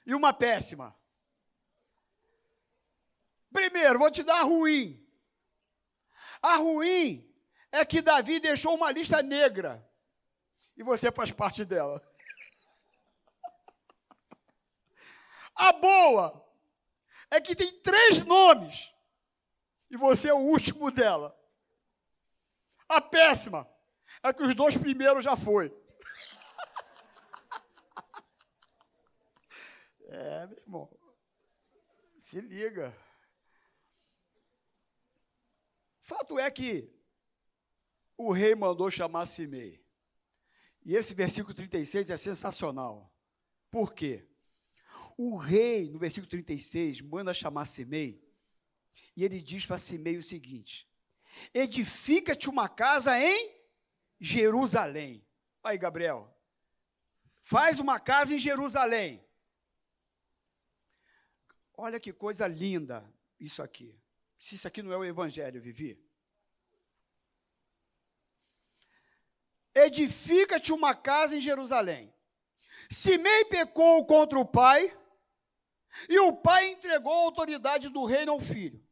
e 0.06 0.14
uma 0.14 0.32
péssima. 0.32 0.94
Primeiro, 3.50 3.98
vou 3.98 4.10
te 4.10 4.22
dar 4.22 4.40
a 4.40 4.42
ruim. 4.42 5.00
A 6.42 6.56
ruim 6.56 7.28
é 7.72 7.84
que 7.84 8.02
Davi 8.02 8.38
deixou 8.38 8.74
uma 8.74 8.92
lista 8.92 9.22
negra 9.22 9.84
e 10.76 10.82
você 10.82 11.10
faz 11.10 11.30
parte 11.30 11.64
dela. 11.64 12.02
A 15.54 15.72
boa 15.72 16.44
é 17.30 17.40
que 17.40 17.54
tem 17.54 17.80
três 17.80 18.24
nomes 18.24 18.94
e 19.90 19.96
você 19.96 20.28
é 20.28 20.34
o 20.34 20.38
último 20.38 20.90
dela. 20.90 21.38
A 22.88 23.00
péssima 23.00 23.68
é 24.22 24.32
que 24.32 24.42
os 24.42 24.54
dois 24.54 24.76
primeiros 24.76 25.24
já 25.24 25.36
foi. 25.36 25.72
É, 30.16 30.46
meu 30.46 30.58
irmão. 30.58 30.98
Se 32.16 32.40
liga. 32.40 32.96
Fato 36.00 36.38
é 36.38 36.48
que 36.52 36.88
o 38.16 38.30
rei 38.30 38.54
mandou 38.54 38.88
chamar 38.92 39.26
Simei. 39.26 39.84
E 40.84 40.94
esse 40.94 41.14
versículo 41.14 41.52
36 41.52 42.10
é 42.10 42.16
sensacional. 42.16 43.12
Por 43.72 43.92
quê? 43.92 44.24
O 45.16 45.36
rei, 45.36 45.90
no 45.90 45.98
versículo 45.98 46.28
36, 46.30 47.00
manda 47.00 47.32
chamar 47.32 47.64
Simei. 47.64 48.22
E 49.16 49.24
ele 49.24 49.40
diz 49.40 49.64
para 49.64 49.78
Simei 49.78 50.16
o 50.16 50.22
seguinte: 50.22 50.88
Edifica-te 51.52 52.48
uma 52.48 52.68
casa 52.68 53.18
em 53.18 53.54
Jerusalém. 54.20 55.24
Aí, 55.62 55.78
Gabriel. 55.78 56.30
Faz 57.40 57.78
uma 57.78 58.00
casa 58.00 58.34
em 58.34 58.38
Jerusalém. 58.38 59.22
Olha 61.76 62.00
que 62.00 62.12
coisa 62.12 62.46
linda 62.46 63.04
isso 63.38 63.62
aqui 63.62 63.94
se 64.44 64.56
isso 64.56 64.68
aqui 64.68 64.82
não 64.82 64.92
é 64.92 64.96
o 64.98 65.04
Evangelho, 65.04 65.58
Vivi. 65.58 65.98
Edifica-te 69.74 70.70
uma 70.70 70.94
casa 70.94 71.34
em 71.34 71.40
Jerusalém. 71.40 72.12
Simei 72.90 73.46
pecou 73.46 74.04
contra 74.04 74.38
o 74.38 74.44
pai, 74.44 74.94
e 76.08 76.18
o 76.18 76.32
pai 76.32 76.70
entregou 76.70 77.12
a 77.12 77.22
autoridade 77.22 77.88
do 77.88 78.04
reino 78.04 78.32
ao 78.32 78.40
filho. 78.40 78.84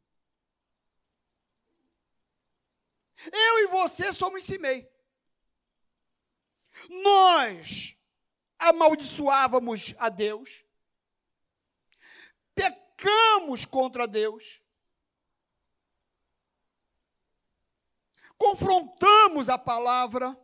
Eu 3.30 3.58
e 3.60 3.66
você 3.68 4.12
somos 4.12 4.44
Simei. 4.44 4.90
Nós 6.88 7.98
amaldiçoávamos 8.58 9.94
a 9.98 10.08
Deus, 10.08 10.64
pecamos 12.54 13.64
contra 13.64 14.06
Deus, 14.06 14.62
confrontamos 18.36 19.48
a 19.48 19.58
palavra. 19.58 20.36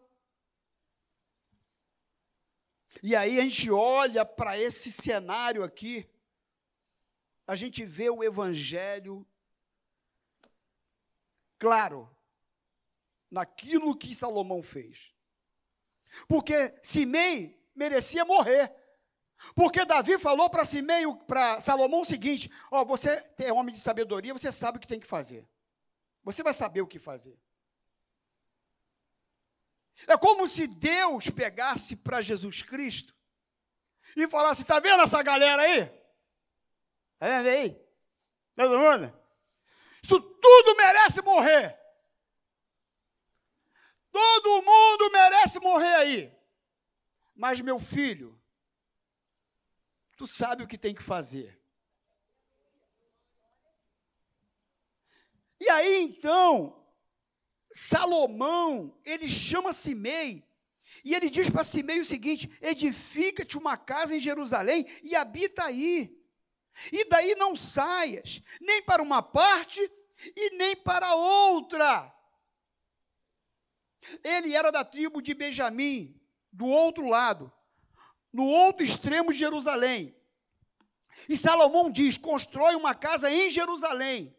E 3.03 3.15
aí 3.15 3.39
a 3.39 3.43
gente 3.43 3.71
olha 3.71 4.25
para 4.25 4.59
esse 4.59 4.91
cenário 4.91 5.63
aqui, 5.63 6.09
a 7.49 7.55
gente 7.55 7.83
vê 7.83 8.11
o 8.11 8.23
evangelho 8.23 9.27
claro 11.59 12.09
naquilo 13.31 13.97
que 13.97 14.15
Salomão 14.15 14.63
fez. 14.63 15.15
Porque 16.29 16.79
Simei 16.83 17.59
merecia 17.75 18.23
morrer. 18.23 18.71
Porque 19.55 19.87
Davi 19.87 20.19
falou 20.19 20.51
para 20.51 20.65
Simei, 20.65 21.05
para 21.27 21.59
Salomão 21.59 22.03
o 22.03 22.05
seguinte: 22.05 22.53
ó, 22.71 22.85
você 22.85 23.27
é 23.39 23.51
homem 23.51 23.75
de 23.75 23.81
sabedoria, 23.81 24.35
você 24.35 24.53
sabe 24.53 24.77
o 24.77 24.81
que 24.81 24.87
tem 24.87 25.01
que 25.01 25.07
fazer. 25.07 25.49
Você 26.23 26.43
vai 26.43 26.53
saber 26.53 26.83
o 26.83 26.87
que 26.87 26.99
fazer. 26.99 27.39
É 30.07 30.19
como 30.19 30.47
se 30.47 30.67
Deus 30.67 31.31
pegasse 31.31 31.97
para 31.97 32.21
Jesus 32.21 32.61
Cristo 32.61 33.17
e 34.15 34.29
falasse: 34.29 34.63
está 34.63 34.79
vendo 34.81 35.03
essa 35.03 35.23
galera 35.23 35.63
aí? 35.63 35.98
Está 37.19 37.27
vendo 37.27 37.49
aí? 37.49 37.77
Todo 38.55 38.79
mundo? 38.79 39.13
Isso 40.01 40.21
tudo 40.21 40.77
merece 40.77 41.21
morrer. 41.21 41.77
Todo 44.13 44.63
mundo 44.63 45.11
merece 45.11 45.59
morrer 45.59 45.95
aí. 45.97 46.39
Mas, 47.35 47.61
meu 47.61 47.81
filho, 47.81 48.41
tu 50.17 50.29
sabe 50.29 50.63
o 50.63 50.69
que 50.69 50.79
tem 50.79 50.95
que 50.95 51.03
fazer. 51.03 51.61
E 55.61 55.69
aí, 55.71 56.05
então, 56.05 56.87
Salomão, 57.73 58.97
ele 59.05 59.29
chama 59.29 59.73
Simei, 59.73 60.49
e 61.05 61.15
ele 61.15 61.29
diz 61.29 61.51
para 61.51 61.65
Simei 61.65 61.99
o 61.99 62.05
seguinte: 62.05 62.51
edifica-te 62.61 63.59
uma 63.59 63.77
casa 63.77 64.15
em 64.15 64.21
Jerusalém 64.21 64.87
e 65.03 65.17
habita 65.17 65.65
aí. 65.65 66.18
E 66.93 67.09
daí 67.09 67.35
não 67.35 67.57
saias, 67.57 68.43
nem 68.61 68.83
para 68.83 69.03
uma 69.03 69.23
parte 69.23 69.81
e 70.37 70.57
nem 70.57 70.77
para 70.77 71.15
outra. 71.15 72.15
Ele 74.23 74.55
era 74.55 74.71
da 74.71 74.85
tribo 74.85 75.21
de 75.21 75.35
Benjamim, 75.35 76.19
do 76.53 76.67
outro 76.67 77.09
lado, 77.09 77.53
no 78.33 78.45
outro 78.45 78.85
extremo 78.85 79.33
de 79.33 79.39
Jerusalém. 79.39 80.17
E 81.29 81.37
Salomão 81.37 81.91
diz: 81.91 82.17
constrói 82.17 82.75
uma 82.75 82.95
casa 82.95 83.31
em 83.31 83.51
Jerusalém 83.51 84.35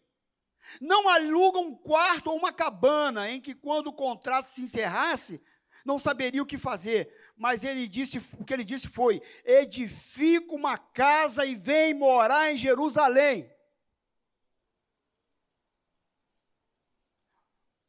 não 0.80 1.08
aluga 1.10 1.60
um 1.60 1.74
quarto 1.74 2.30
ou 2.30 2.38
uma 2.38 2.52
cabana 2.52 3.32
em 3.32 3.40
que, 3.40 3.56
quando 3.56 3.88
o 3.88 3.94
contrato 3.94 4.48
se 4.48 4.62
encerrasse, 4.62 5.44
não 5.86 5.98
saberia 5.98 6.44
o 6.44 6.46
que 6.46 6.58
fazer. 6.58 7.12
Mas 7.40 7.64
ele 7.64 7.88
disse, 7.88 8.18
o 8.38 8.44
que 8.44 8.54
ele 8.54 8.66
disse 8.66 8.90
foi: 8.90 9.22
edifica 9.46 10.54
uma 10.54 10.78
casa 10.78 11.46
e 11.46 11.56
vem 11.56 11.94
morar 11.94 12.52
em 12.52 12.58
Jerusalém. 12.58 13.50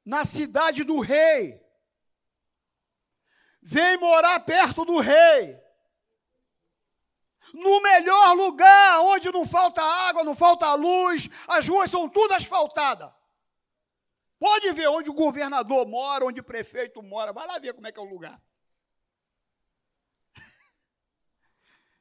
Na 0.05 0.25
cidade 0.25 0.85
do 0.85 1.01
rei. 1.01 1.61
Vem 3.61 3.97
morar 3.97 4.39
perto 4.39 4.85
do 4.85 5.01
rei. 5.01 5.61
no 7.53 7.83
melhor 7.83 8.37
lugar, 8.37 9.01
onde 9.01 9.33
não 9.33 9.45
falta 9.45 9.83
água, 9.83 10.23
não 10.23 10.37
falta 10.37 10.73
luz, 10.75 11.29
as 11.49 11.67
ruas 11.67 11.91
são 11.91 12.09
tudo 12.09 12.35
asfaltadas. 12.35 13.11
Pode 14.39 14.71
ver 14.73 14.89
onde 14.89 15.11
o 15.11 15.15
governador 15.15 15.87
mora, 15.89 16.25
onde 16.25 16.39
o 16.39 16.45
prefeito 16.45 17.03
mora, 17.03 17.33
vai 17.33 17.49
lá 17.49 17.59
ver 17.59 17.75
como 17.75 17.89
é 17.89 17.93
que 17.93 17.99
é 17.99 18.03
o 18.03 18.09
lugar. 18.09 18.41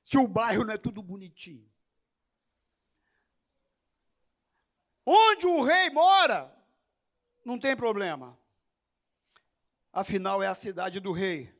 Se 0.09 0.17
o 0.17 0.27
bairro 0.27 0.63
não 0.63 0.73
é 0.73 0.77
tudo 0.79 1.03
bonitinho. 1.03 1.71
Onde 5.05 5.45
o 5.45 5.63
rei 5.63 5.91
mora, 5.91 6.51
não 7.45 7.59
tem 7.59 7.75
problema. 7.75 8.35
Afinal, 9.93 10.41
é 10.41 10.47
a 10.47 10.55
cidade 10.55 10.99
do 10.99 11.11
rei. 11.11 11.55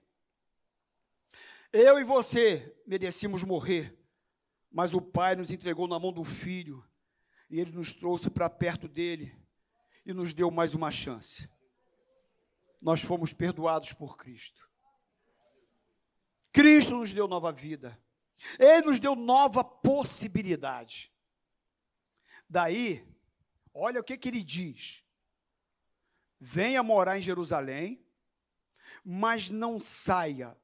Eu 1.71 1.99
e 1.99 2.03
você 2.03 2.75
merecíamos 2.87 3.43
morrer, 3.43 3.95
mas 4.71 4.95
o 4.95 5.01
Pai 5.01 5.35
nos 5.35 5.51
entregou 5.51 5.87
na 5.87 5.99
mão 5.99 6.11
do 6.11 6.23
Filho 6.23 6.83
e 7.51 7.59
ele 7.59 7.71
nos 7.71 7.93
trouxe 7.93 8.31
para 8.31 8.49
perto 8.49 8.87
dele 8.87 9.39
e 10.03 10.11
nos 10.11 10.33
deu 10.33 10.49
mais 10.49 10.73
uma 10.73 10.89
chance. 10.89 11.47
Nós 12.81 12.99
fomos 12.99 13.31
perdoados 13.31 13.93
por 13.93 14.17
Cristo. 14.17 14.67
Cristo 16.51 16.95
nos 16.95 17.13
deu 17.13 17.27
nova 17.27 17.51
vida. 17.51 17.95
Ele 18.57 18.87
nos 18.87 18.99
deu 18.99 19.15
nova 19.15 19.63
possibilidade. 19.63 21.11
Daí, 22.47 23.05
olha 23.73 24.01
o 24.01 24.03
que, 24.03 24.17
que 24.17 24.29
ele 24.29 24.43
diz: 24.43 25.05
venha 26.39 26.81
morar 26.81 27.17
em 27.17 27.21
Jerusalém, 27.21 28.05
mas 29.03 29.49
não 29.49 29.79
saia 29.79 30.57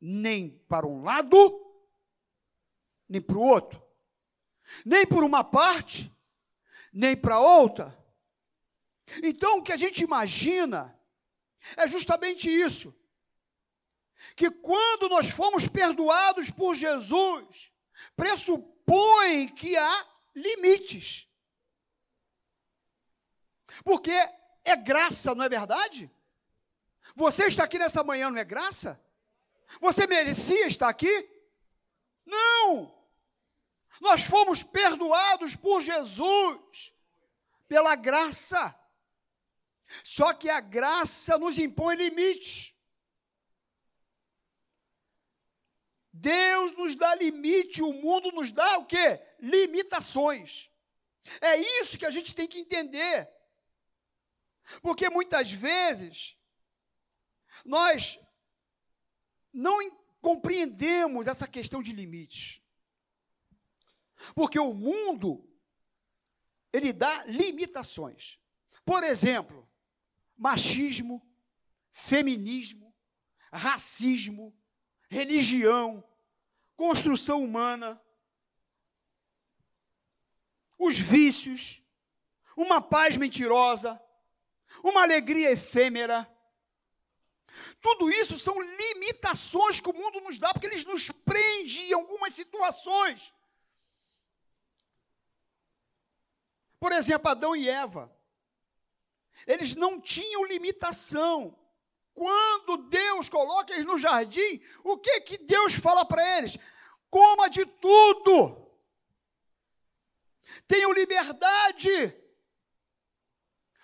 nem 0.00 0.50
para 0.68 0.86
um 0.86 1.02
lado, 1.02 1.36
nem 3.08 3.20
para 3.20 3.36
o 3.36 3.42
outro, 3.42 3.82
nem 4.84 5.06
por 5.06 5.22
uma 5.22 5.44
parte, 5.44 6.10
nem 6.92 7.16
para 7.16 7.38
outra. 7.38 7.96
Então, 9.22 9.58
o 9.58 9.62
que 9.62 9.72
a 9.72 9.76
gente 9.76 10.02
imagina 10.02 10.98
é 11.76 11.86
justamente 11.86 12.48
isso: 12.48 12.94
que 14.36 14.50
quando 14.50 15.08
nós 15.08 15.30
fomos 15.30 15.66
perdoados 15.66 16.50
por 16.50 16.74
Jesus, 16.74 17.72
pressupõe 18.16 19.48
que 19.48 19.76
há 19.76 20.06
limites. 20.34 21.28
Porque 23.84 24.12
é 24.64 24.76
graça, 24.76 25.34
não 25.34 25.44
é 25.44 25.48
verdade? 25.48 26.10
Você 27.14 27.46
está 27.46 27.64
aqui 27.64 27.78
nessa 27.78 28.02
manhã, 28.02 28.30
não 28.30 28.38
é 28.38 28.44
graça? 28.44 29.02
Você 29.80 30.06
merecia 30.06 30.66
estar 30.66 30.88
aqui? 30.88 31.28
Não! 32.26 32.98
Nós 34.00 34.24
fomos 34.24 34.62
perdoados 34.62 35.54
por 35.54 35.82
Jesus, 35.82 36.94
pela 37.68 37.94
graça. 37.94 38.74
Só 40.02 40.32
que 40.32 40.48
a 40.48 40.60
graça 40.60 41.38
nos 41.38 41.58
impõe 41.58 41.96
limites. 41.96 42.74
Deus 46.20 46.72
nos 46.76 46.94
dá 46.94 47.14
limite, 47.14 47.82
o 47.82 47.94
mundo 47.94 48.30
nos 48.30 48.52
dá 48.52 48.76
o 48.78 48.84
quê? 48.84 49.18
Limitações. 49.38 50.70
É 51.40 51.56
isso 51.56 51.96
que 51.96 52.04
a 52.04 52.10
gente 52.10 52.34
tem 52.34 52.46
que 52.46 52.58
entender. 52.58 53.26
Porque 54.82 55.08
muitas 55.08 55.50
vezes 55.50 56.36
nós 57.64 58.18
não 59.50 59.78
compreendemos 60.20 61.26
essa 61.26 61.48
questão 61.48 61.82
de 61.82 61.92
limites. 61.92 62.62
Porque 64.34 64.58
o 64.58 64.74
mundo 64.74 65.48
ele 66.70 66.92
dá 66.92 67.24
limitações. 67.24 68.38
Por 68.84 69.02
exemplo, 69.02 69.66
machismo, 70.36 71.26
feminismo, 71.90 72.94
racismo, 73.50 74.54
religião, 75.08 76.04
construção 76.80 77.44
humana, 77.44 78.02
os 80.78 80.98
vícios, 80.98 81.86
uma 82.56 82.80
paz 82.80 83.18
mentirosa, 83.18 84.02
uma 84.82 85.02
alegria 85.02 85.52
efêmera. 85.52 86.26
Tudo 87.82 88.10
isso 88.10 88.38
são 88.38 88.58
limitações 88.58 89.78
que 89.78 89.90
o 89.90 89.92
mundo 89.92 90.22
nos 90.22 90.38
dá, 90.38 90.54
porque 90.54 90.68
eles 90.68 90.86
nos 90.86 91.10
prende 91.10 91.82
em 91.82 91.92
algumas 91.92 92.32
situações. 92.32 93.34
Por 96.78 96.92
exemplo, 96.92 97.30
Adão 97.30 97.54
e 97.54 97.68
Eva. 97.68 98.10
Eles 99.46 99.74
não 99.74 100.00
tinham 100.00 100.46
limitação. 100.46 101.59
Quando 102.20 102.76
Deus 102.90 103.30
coloca 103.30 103.72
eles 103.72 103.86
no 103.86 103.96
jardim, 103.96 104.62
o 104.84 104.98
que 104.98 105.22
que 105.22 105.38
Deus 105.38 105.72
fala 105.72 106.04
para 106.04 106.22
eles? 106.36 106.58
Coma 107.08 107.48
de 107.48 107.64
tudo. 107.64 108.70
Tenham 110.68 110.92
liberdade. 110.92 112.14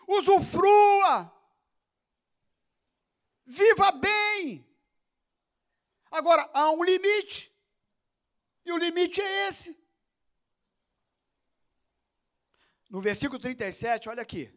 Usufrua. 0.07 1.33
Viva 3.47 3.91
bem. 3.93 4.71
Agora, 6.11 6.47
há 6.53 6.71
um 6.73 6.85
limite. 6.85 7.51
E 8.67 8.71
o 8.71 8.77
limite 8.77 9.19
é 9.23 9.49
esse. 9.49 9.83
No 12.91 13.01
versículo 13.01 13.41
37, 13.41 14.11
olha 14.11 14.21
aqui. 14.21 14.53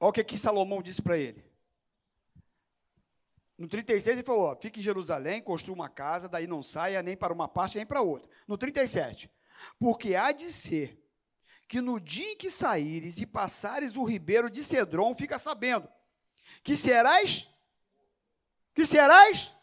Olha 0.00 0.08
o 0.08 0.12
que, 0.12 0.24
que 0.24 0.38
Salomão 0.38 0.80
disse 0.80 1.02
para 1.02 1.18
ele. 1.18 1.44
No 3.58 3.68
36 3.68 4.16
ele 4.16 4.24
falou: 4.24 4.44
ó, 4.44 4.56
fique 4.56 4.80
em 4.80 4.82
Jerusalém, 4.82 5.42
construa 5.42 5.74
uma 5.74 5.90
casa, 5.90 6.26
daí 6.26 6.46
não 6.46 6.62
saia 6.62 7.02
nem 7.02 7.14
para 7.14 7.34
uma 7.34 7.46
parte 7.46 7.76
nem 7.76 7.84
para 7.84 8.00
outra. 8.00 8.26
No 8.48 8.56
37, 8.56 9.30
porque 9.78 10.14
há 10.14 10.32
de 10.32 10.50
ser 10.50 10.98
que 11.68 11.82
no 11.82 12.00
dia 12.00 12.32
em 12.32 12.36
que 12.36 12.50
saíres 12.50 13.20
e 13.20 13.26
passares 13.26 13.94
o 13.94 14.02
ribeiro 14.02 14.48
de 14.48 14.64
Cedron, 14.64 15.14
fica 15.14 15.38
sabendo 15.38 15.86
que 16.64 16.74
serás 16.74 17.50
que 18.74 18.86
serás 18.86 19.54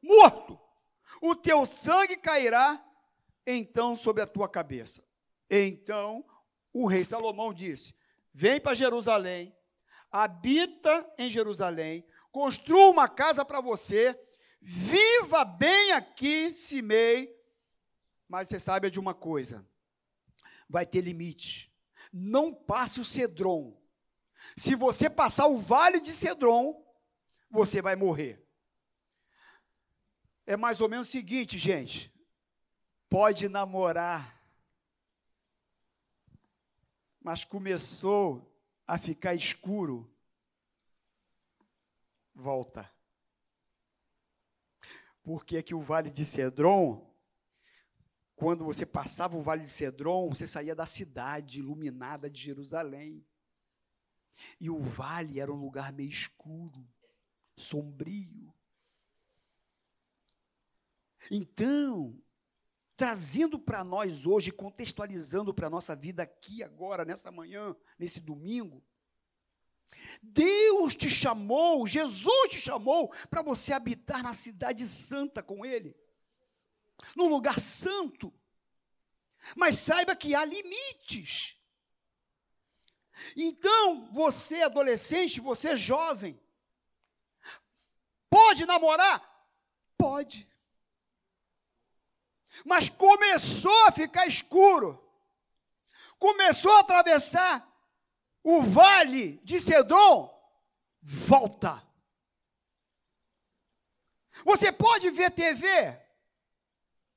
morto. 0.00 0.58
O 1.20 1.34
teu 1.36 1.66
sangue 1.66 2.16
cairá 2.16 2.82
então 3.46 3.94
sobre 3.94 4.22
a 4.22 4.26
tua 4.26 4.48
cabeça. 4.48 5.04
Então 5.50 6.24
o 6.72 6.86
rei 6.86 7.04
Salomão 7.04 7.52
disse: 7.52 7.94
Vem 8.32 8.58
para 8.58 8.74
Jerusalém, 8.74 9.54
habita 10.10 11.10
em 11.18 11.30
Jerusalém, 11.30 12.06
construa 12.30 12.90
uma 12.90 13.08
casa 13.08 13.44
para 13.44 13.60
você, 13.60 14.18
viva 14.60 15.44
bem 15.44 15.92
aqui, 15.92 16.52
Simei. 16.52 17.36
Mas 18.28 18.48
você 18.48 18.58
sabe 18.58 18.90
de 18.90 19.00
uma 19.00 19.14
coisa: 19.14 19.66
vai 20.68 20.86
ter 20.86 21.00
limite. 21.00 21.72
Não 22.12 22.52
passe 22.52 23.00
o 23.00 23.04
Cedron. 23.04 23.78
Se 24.56 24.74
você 24.74 25.10
passar 25.10 25.46
o 25.46 25.58
vale 25.58 26.00
de 26.00 26.12
Cedron, 26.12 26.84
você 27.50 27.82
vai 27.82 27.96
morrer. 27.96 28.44
É 30.46 30.56
mais 30.56 30.80
ou 30.80 30.88
menos 30.88 31.08
o 31.08 31.10
seguinte, 31.10 31.58
gente. 31.58 32.12
Pode 33.08 33.48
namorar, 33.48 34.38
mas 37.20 37.42
começou 37.42 38.57
a 38.88 38.98
ficar 38.98 39.34
escuro, 39.34 40.10
volta. 42.34 42.90
Porque 45.22 45.58
é 45.58 45.62
que 45.62 45.74
o 45.74 45.80
vale 45.82 46.10
de 46.10 46.24
Cedron, 46.24 47.14
quando 48.34 48.64
você 48.64 48.86
passava 48.86 49.36
o 49.36 49.42
vale 49.42 49.60
de 49.60 49.68
Cedron, 49.68 50.30
você 50.30 50.46
saía 50.46 50.74
da 50.74 50.86
cidade 50.86 51.58
iluminada 51.58 52.30
de 52.30 52.40
Jerusalém. 52.40 53.22
E 54.58 54.70
o 54.70 54.80
vale 54.80 55.38
era 55.38 55.52
um 55.52 55.60
lugar 55.60 55.92
meio 55.92 56.08
escuro, 56.08 56.88
sombrio. 57.56 58.54
Então, 61.30 62.18
trazendo 62.98 63.60
para 63.60 63.84
nós 63.84 64.26
hoje, 64.26 64.50
contextualizando 64.50 65.54
para 65.54 65.68
a 65.68 65.70
nossa 65.70 65.94
vida 65.94 66.24
aqui, 66.24 66.64
agora, 66.64 67.04
nessa 67.04 67.30
manhã, 67.30 67.74
nesse 67.96 68.18
domingo. 68.18 68.84
Deus 70.20 70.96
te 70.96 71.08
chamou, 71.08 71.86
Jesus 71.86 72.50
te 72.50 72.60
chamou 72.60 73.14
para 73.30 73.40
você 73.40 73.72
habitar 73.72 74.20
na 74.20 74.34
cidade 74.34 74.84
santa 74.84 75.44
com 75.44 75.64
Ele, 75.64 75.96
num 77.14 77.28
lugar 77.28 77.60
santo. 77.60 78.34
Mas 79.54 79.76
saiba 79.76 80.16
que 80.16 80.34
há 80.34 80.44
limites. 80.44 81.56
Então, 83.36 84.12
você 84.12 84.62
adolescente, 84.62 85.40
você 85.40 85.76
jovem, 85.76 86.36
pode 88.28 88.66
namorar? 88.66 89.22
Pode. 89.96 90.48
Mas 92.64 92.88
começou 92.88 93.86
a 93.86 93.92
ficar 93.92 94.26
escuro. 94.26 95.02
Começou 96.18 96.72
a 96.72 96.80
atravessar 96.80 97.66
o 98.42 98.62
vale 98.62 99.38
de 99.44 99.60
Sedom. 99.60 100.36
Volta. 101.00 101.86
Você 104.44 104.72
pode 104.72 105.10
ver 105.10 105.30
TV? 105.30 105.66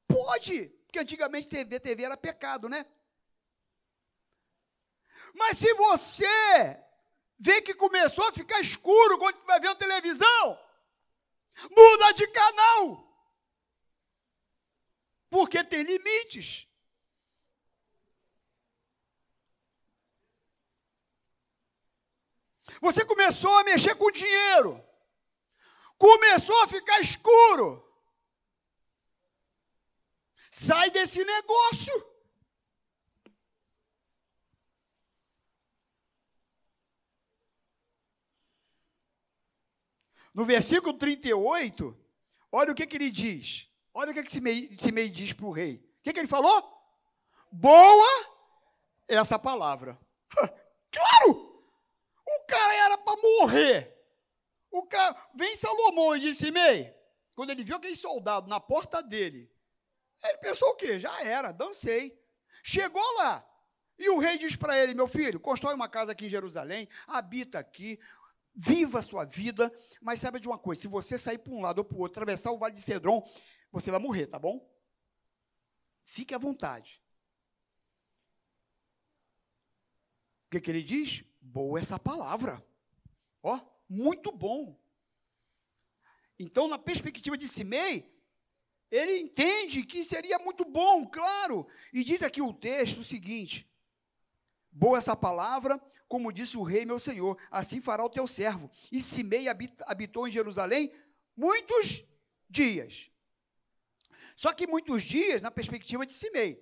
Pode, 0.08 0.69
porque 0.86 0.99
antigamente 0.99 1.47
TV, 1.47 1.80
TV 1.80 2.04
era 2.04 2.17
pecado, 2.17 2.67
né? 2.67 2.86
Mas 5.34 5.58
se 5.58 5.73
você 5.73 6.77
vê 7.39 7.62
que 7.62 7.73
começou 7.73 8.27
a 8.27 8.34
ficar 8.34 8.60
escuro 8.60 9.17
quando 9.17 9.43
vai 9.45 9.60
ver 9.60 9.69
a 9.69 9.75
televisão, 9.75 10.60
muda 11.69 12.12
de 12.13 12.27
canal. 12.27 13.11
Porque 15.32 15.63
tem 15.63 15.84
limites. 15.84 16.67
Você 22.82 23.06
começou 23.06 23.58
a 23.58 23.63
mexer 23.63 23.96
com 23.96 24.12
dinheiro. 24.12 24.84
Começou 25.98 26.62
a 26.63 26.67
ficar 26.67 27.00
escuro. 27.00 27.82
Sai 30.52 30.91
desse 30.91 31.24
negócio. 31.24 32.12
No 40.34 40.44
versículo 40.44 40.98
38, 40.98 41.98
olha 42.52 42.74
o 42.74 42.76
que, 42.76 42.86
que 42.86 42.98
ele 42.98 43.12
diz. 43.12 43.71
Olha 43.93 44.12
o 44.12 44.13
que, 44.13 44.23
que 44.23 44.32
Simei, 44.32 44.75
Simei 44.77 45.10
diz 45.10 45.34
para 45.34 45.45
o 45.45 45.51
rei. 45.51 45.75
O 45.75 46.04
que, 46.04 46.13
que 46.13 46.19
ele 46.19 46.27
falou? 46.27 46.63
Boa 47.51 48.32
essa 49.08 49.38
palavra. 49.38 49.99
claro! 50.91 51.51
O 52.25 52.45
cara 52.47 52.73
era 52.86 52.97
para 52.97 53.21
morrer. 53.21 53.97
O 54.71 54.84
cara, 54.84 55.15
vem 55.36 55.56
Salomão 55.56 56.15
e 56.15 56.21
disse: 56.21 56.45
Simei, 56.45 56.95
quando 57.36 57.49
ele 57.49 57.63
viu 57.63 57.75
aquele 57.75 57.95
soldado 57.95 58.47
na 58.47 58.60
porta 58.60 59.04
dele, 59.04 59.51
ele 60.23 60.38
pensou 60.38 60.69
o 60.69 60.75
quê? 60.75 60.97
Já 60.97 61.21
era, 61.23 61.51
dancei. 61.51 62.17
Chegou 62.63 63.04
lá. 63.17 63.45
E 63.97 64.10
o 64.10 64.17
rei 64.17 64.38
diz 64.38 64.56
para 64.56 64.77
ele: 64.77 64.93
Meu 64.93 65.08
filho, 65.08 65.39
constrói 65.39 65.73
uma 65.73 65.89
casa 65.89 66.13
aqui 66.13 66.27
em 66.27 66.30
Jerusalém, 66.30 66.88
habita 67.06 67.60
aqui, 67.60 67.99
viva 68.56 68.99
a 68.99 69.04
sua 69.04 69.25
vida, 69.25 69.71
mas 70.01 70.21
saiba 70.21 70.39
de 70.39 70.47
uma 70.47 70.58
coisa: 70.58 70.82
se 70.82 70.88
você 70.88 71.17
sair 71.17 71.38
para 71.38 71.54
um 71.54 71.62
lado 71.62 71.80
ou 71.80 71.86
para 71.86 71.97
o 71.97 72.01
outro, 72.01 72.21
atravessar 72.21 72.51
o 72.51 72.58
vale 72.58 72.73
de 72.73 72.82
Cedron, 72.82 73.23
você 73.72 73.90
vai 73.90 74.00
morrer, 74.00 74.28
tá 74.28 74.38
bom? 74.38 74.70
Fique 76.04 76.34
à 76.34 76.38
vontade. 76.38 77.02
O 80.48 80.52
que, 80.52 80.60
que 80.60 80.70
ele 80.70 80.84
diz? 80.84 81.24
Boa 81.40 81.80
essa 81.80 81.98
palavra. 81.98 82.66
Ó, 83.42 83.60
muito 83.88 84.32
bom. 84.32 84.78
Então, 86.38 86.68
na 86.68 86.78
perspectiva 86.78 87.38
de 87.38 87.48
Simei, 87.48 88.12
ele 88.90 89.20
entende 89.20 89.84
que 89.84 90.04
seria 90.04 90.38
muito 90.40 90.66
bom, 90.66 91.08
claro. 91.08 91.68
E 91.94 92.04
diz 92.04 92.22
aqui 92.24 92.42
o 92.42 92.54
texto 92.54 93.00
o 93.00 93.04
seguinte: 93.04 93.72
Boa 94.70 94.98
essa 94.98 95.16
palavra, 95.16 95.80
como 96.08 96.34
disse 96.34 96.58
o 96.58 96.64
rei 96.64 96.86
meu 96.86 97.00
senhor, 97.00 97.38
assim 97.50 97.80
fará 97.80 98.04
o 98.04 98.10
teu 98.10 98.28
servo. 98.28 98.70
E 98.92 99.02
Simei 99.02 99.48
habitou 99.48 100.28
em 100.28 100.32
Jerusalém 100.32 100.94
muitos 101.38 102.04
dias. 102.50 103.10
Só 104.36 104.54
que 104.54 104.67
muitos 104.67 105.04
dias, 105.04 105.41
na 105.41 105.52
perspectiva 105.52 106.06
de 106.06 106.13
Simei. 106.13 106.62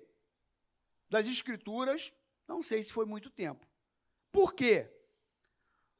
Das 1.08 1.26
escrituras, 1.26 2.14
não 2.46 2.62
sei 2.62 2.82
se 2.82 2.92
foi 2.92 3.06
muito 3.06 3.30
tempo. 3.30 3.66
Por 4.32 4.54
quê? 4.54 4.90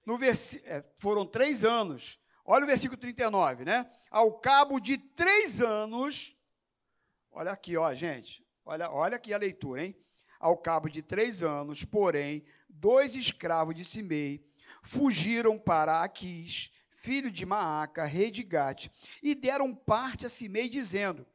No 0.06 0.16
vers... 0.16 0.64
É, 0.64 0.84
foram 0.98 1.26
três 1.26 1.64
anos. 1.64 2.18
Olha 2.44 2.64
o 2.64 2.66
versículo 2.66 3.00
39, 3.00 3.64
né? 3.64 3.90
Ao 4.10 4.38
cabo 4.38 4.80
de 4.80 4.98
três 4.98 5.60
anos, 5.60 6.36
olha 7.30 7.52
aqui, 7.52 7.76
ó, 7.76 7.92
gente. 7.94 8.44
Olha, 8.64 8.90
olha 8.90 9.16
aqui 9.16 9.32
a 9.32 9.38
leitura, 9.38 9.84
hein? 9.84 9.96
Ao 10.38 10.56
cabo 10.56 10.88
de 10.88 11.02
três 11.02 11.42
anos, 11.42 11.84
porém, 11.84 12.44
dois 12.68 13.14
escravos 13.14 13.74
de 13.74 13.84
Simei 13.84 14.44
fugiram 14.82 15.58
para 15.58 16.02
Aquis, 16.02 16.72
filho 16.88 17.30
de 17.30 17.44
Maaca, 17.44 18.04
rei 18.04 18.30
de 18.30 18.42
Gate, 18.42 18.88
e 19.22 19.34
deram 19.34 19.74
parte 19.74 20.26
a 20.26 20.28
Simei, 20.28 20.68
dizendo: 20.68 21.26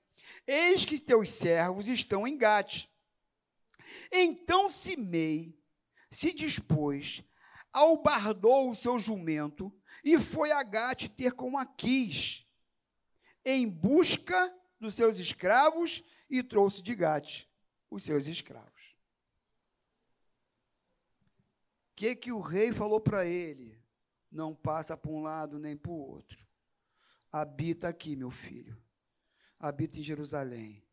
Eis 0.48 0.86
que 0.86 1.00
teus 1.00 1.30
servos 1.30 1.88
estão 1.88 2.28
em 2.28 2.38
Gate. 2.38 2.88
Então 4.12 4.70
Simei 4.70 5.58
se 6.10 6.34
dispôs, 6.34 7.24
albardou 7.72 8.70
o 8.70 8.76
seu 8.76 8.98
jumento 9.00 9.74
e 10.04 10.20
foi 10.20 10.52
a 10.52 10.64
Gate 10.64 11.10
ter 11.10 11.34
com 11.34 11.58
Aquis, 11.58 12.46
em 13.44 13.70
busca 13.70 14.54
dos 14.80 14.96
seus 14.96 15.20
escravos, 15.20 16.04
e 16.30 16.42
trouxe 16.42 16.82
de 16.82 16.96
Gate 16.96 17.46
os 17.90 18.04
seus 18.04 18.28
escravos 18.28 18.96
que, 21.96 22.16
que 22.16 22.32
o 22.32 22.40
rei 22.40 22.74
falou 22.74 23.00
para 23.00 23.26
ele? 23.26 23.82
Não 24.30 24.54
passa 24.54 24.98
para 24.98 25.12
um 25.12 25.22
lado 25.22 25.58
nem 25.58 25.78
para 25.78 25.92
o 25.92 25.96
outro. 25.96 26.46
Habita 27.32 27.88
aqui, 27.88 28.16
meu 28.16 28.30
filho. 28.30 28.78
Habita 29.60 29.98
em 29.98 30.04
Jerusalém. 30.04 30.84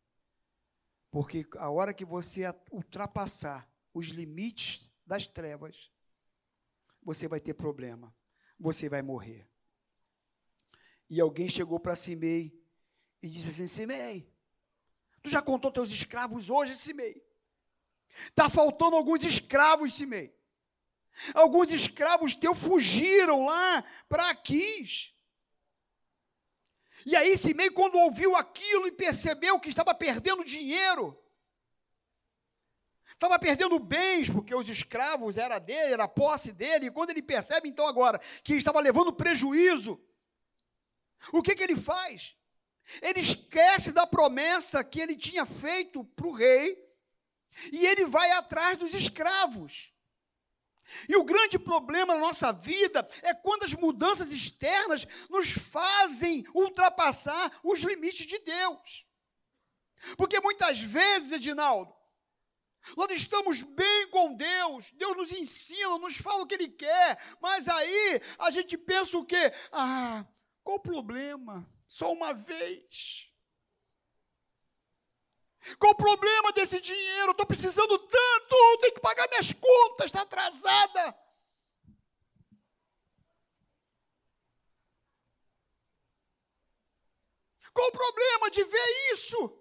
Porque 1.11 1.45
a 1.57 1.69
hora 1.69 1.93
que 1.93 2.05
você 2.05 2.43
ultrapassar 2.71 3.69
os 3.93 4.07
limites 4.07 4.89
das 5.05 5.27
trevas, 5.27 5.91
você 7.03 7.27
vai 7.27 7.39
ter 7.39 7.53
problema. 7.53 8.13
Você 8.59 8.89
vai 8.89 9.01
morrer. 9.01 9.47
E 11.09 11.19
alguém 11.19 11.49
chegou 11.49 11.79
para 11.79 11.95
Simei 11.95 12.59
e 13.21 13.29
disse 13.29 13.49
assim: 13.49 13.67
Simei, 13.67 14.27
tu 15.21 15.29
já 15.29 15.41
contou 15.41 15.71
teus 15.71 15.91
escravos 15.91 16.49
hoje, 16.49 16.75
Simei? 16.75 17.23
Está 18.27 18.49
faltando 18.49 18.95
alguns 18.95 19.23
escravos, 19.23 19.93
Simei. 19.93 20.35
Alguns 21.33 21.71
escravos 21.71 22.35
teus 22.35 22.57
fugiram 22.57 23.45
lá 23.45 23.83
para 24.09 24.29
Aquis. 24.29 25.12
E 27.05 27.15
aí 27.15 27.37
Simei, 27.37 27.69
quando 27.69 27.97
ouviu 27.97 28.35
aquilo 28.35 28.87
e 28.87 28.91
percebeu 28.91 29.59
que 29.59 29.69
estava 29.69 29.93
perdendo 29.93 30.43
dinheiro, 30.43 31.17
estava 33.13 33.39
perdendo 33.39 33.79
bens, 33.79 34.29
porque 34.29 34.53
os 34.53 34.69
escravos 34.69 35.37
era 35.37 35.59
dele, 35.59 35.93
era 35.93 36.07
posse 36.07 36.51
dele, 36.51 36.87
e 36.87 36.91
quando 36.91 37.09
ele 37.09 37.21
percebe 37.21 37.69
então 37.69 37.87
agora 37.87 38.19
que 38.43 38.53
estava 38.53 38.79
levando 38.79 39.13
prejuízo, 39.13 39.99
o 41.31 41.41
que, 41.41 41.55
que 41.55 41.63
ele 41.63 41.75
faz? 41.75 42.37
Ele 43.01 43.21
esquece 43.21 43.91
da 43.91 44.05
promessa 44.05 44.83
que 44.83 44.99
ele 44.99 45.15
tinha 45.15 45.45
feito 45.45 46.03
para 46.03 46.27
o 46.27 46.33
rei, 46.33 46.77
e 47.71 47.85
ele 47.85 48.05
vai 48.05 48.31
atrás 48.31 48.77
dos 48.77 48.93
escravos. 48.93 49.92
E 51.07 51.15
o 51.15 51.23
grande 51.23 51.57
problema 51.57 52.13
na 52.13 52.21
nossa 52.21 52.51
vida 52.51 53.07
é 53.21 53.33
quando 53.33 53.63
as 53.63 53.73
mudanças 53.73 54.31
externas 54.31 55.07
nos 55.29 55.51
fazem 55.51 56.45
ultrapassar 56.53 57.51
os 57.63 57.81
limites 57.81 58.25
de 58.25 58.39
Deus. 58.39 59.07
Porque 60.17 60.39
muitas 60.39 60.79
vezes, 60.79 61.31
Edinaldo, 61.31 61.93
nós 62.97 63.11
estamos 63.11 63.63
bem 63.63 64.09
com 64.09 64.35
Deus, 64.35 64.91
Deus 64.91 65.15
nos 65.15 65.31
ensina, 65.31 65.97
nos 65.97 66.17
fala 66.17 66.43
o 66.43 66.47
que 66.47 66.55
Ele 66.55 66.67
quer, 66.67 67.17
mas 67.41 67.69
aí 67.69 68.21
a 68.37 68.51
gente 68.51 68.77
pensa 68.77 69.17
o 69.17 69.25
quê? 69.25 69.53
Ah, 69.71 70.25
qual 70.61 70.77
o 70.77 70.81
problema? 70.81 71.67
Só 71.87 72.11
uma 72.11 72.33
vez. 72.33 73.32
Qual 75.79 75.93
o 75.93 75.95
problema 75.95 76.51
desse 76.51 76.79
dinheiro? 76.79 77.31
Estou 77.31 77.45
precisando 77.45 77.97
tanto, 77.97 78.77
tenho 78.81 78.93
que 78.93 78.99
pagar 78.99 79.27
minhas 79.29 79.53
contas, 79.53 80.05
está 80.05 80.21
atrasada. 80.21 81.17
Qual 87.73 87.87
o 87.87 87.91
problema 87.91 88.51
de 88.51 88.63
ver 88.63 89.13
isso? 89.13 89.59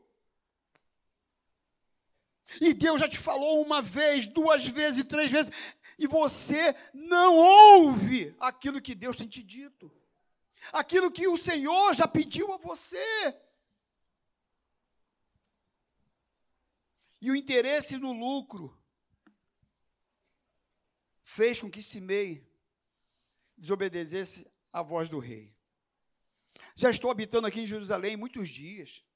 E 2.61 2.75
Deus 2.75 3.01
já 3.01 3.09
te 3.09 3.19
falou 3.19 3.62
uma 3.62 3.81
vez, 3.81 4.27
duas 4.27 4.67
vezes, 4.67 5.05
três 5.05 5.31
vezes, 5.31 5.51
e 5.99 6.07
você 6.07 6.77
não 6.93 7.37
ouve 7.37 8.37
aquilo 8.38 8.83
que 8.83 8.95
Deus 8.95 9.17
tem 9.17 9.27
te 9.27 9.43
dito, 9.43 9.91
aquilo 10.73 11.11
que 11.11 11.27
o 11.27 11.38
Senhor 11.38 11.95
já 11.95 12.07
pediu 12.07 12.53
a 12.53 12.59
você. 12.59 13.35
E 17.23 17.31
o 17.31 17.37
interesse 17.37 17.97
no 17.97 18.13
lucro 18.13 18.77
fez 21.21 21.61
com 21.61 21.71
que 21.71 21.81
Simei 21.81 22.45
desobedecesse 23.57 24.51
à 24.73 24.83
voz 24.83 25.09
do 25.09 25.21
rei. 25.21 25.55
Já 26.75 26.91
estou 26.91 27.13
habitando 27.13 27.47
aqui 27.47 27.61
em 27.61 27.67
Jerusalém 27.67 28.17
muitos 28.17 28.49
dias. 28.49 29.07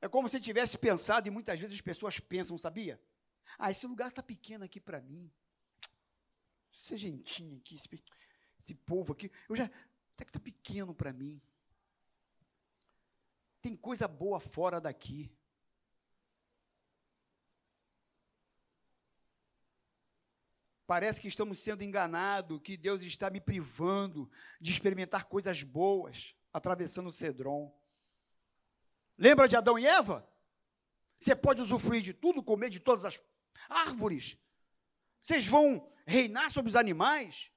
É 0.00 0.08
como 0.08 0.28
se 0.28 0.40
tivesse 0.40 0.78
pensado, 0.78 1.26
e 1.26 1.32
muitas 1.32 1.58
vezes 1.58 1.74
as 1.74 1.80
pessoas 1.80 2.20
pensam, 2.20 2.56
sabia? 2.56 3.02
Ah, 3.58 3.72
esse 3.72 3.84
lugar 3.88 4.10
está 4.10 4.22
pequeno 4.22 4.64
aqui 4.64 4.78
para 4.78 5.00
mim. 5.00 5.28
Essa 6.72 6.96
gentinha 6.96 7.58
aqui, 7.58 7.74
esse, 7.74 8.04
esse 8.56 8.74
povo 8.76 9.14
aqui, 9.14 9.32
eu 9.48 9.56
já 9.56 9.64
até 9.64 10.24
que 10.24 10.30
está 10.30 10.38
pequeno 10.38 10.94
para 10.94 11.12
mim. 11.12 11.42
Tem 13.60 13.76
coisa 13.76 14.06
boa 14.06 14.38
fora 14.38 14.80
daqui. 14.80 15.28
Parece 20.90 21.20
que 21.20 21.28
estamos 21.28 21.60
sendo 21.60 21.84
enganados, 21.84 22.60
que 22.64 22.76
Deus 22.76 23.02
está 23.02 23.30
me 23.30 23.40
privando 23.40 24.28
de 24.60 24.72
experimentar 24.72 25.26
coisas 25.26 25.62
boas 25.62 26.34
atravessando 26.52 27.06
o 27.06 27.12
Cedron. 27.12 27.72
Lembra 29.16 29.46
de 29.46 29.54
Adão 29.54 29.78
e 29.78 29.86
Eva? 29.86 30.28
Você 31.16 31.36
pode 31.36 31.62
usufruir 31.62 32.02
de 32.02 32.12
tudo, 32.12 32.42
comer 32.42 32.70
de 32.70 32.80
todas 32.80 33.04
as 33.04 33.22
árvores. 33.68 34.36
Vocês 35.22 35.46
vão 35.46 35.88
reinar 36.04 36.50
sobre 36.50 36.70
os 36.70 36.74
animais. 36.74 37.52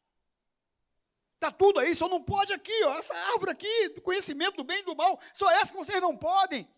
Está 1.34 1.50
tudo 1.50 1.80
aí, 1.80 1.96
só 1.96 2.08
não 2.08 2.24
pode 2.24 2.54
aqui, 2.54 2.84
ó, 2.84 3.00
essa 3.00 3.16
árvore 3.32 3.50
aqui, 3.50 3.90
do 3.96 4.02
conhecimento 4.04 4.58
do 4.58 4.64
bem 4.64 4.82
e 4.82 4.86
do 4.86 4.96
mal, 4.96 5.20
só 5.34 5.50
essa 5.50 5.72
que 5.72 5.80
vocês 5.80 6.00
não 6.00 6.16
podem. 6.16 6.72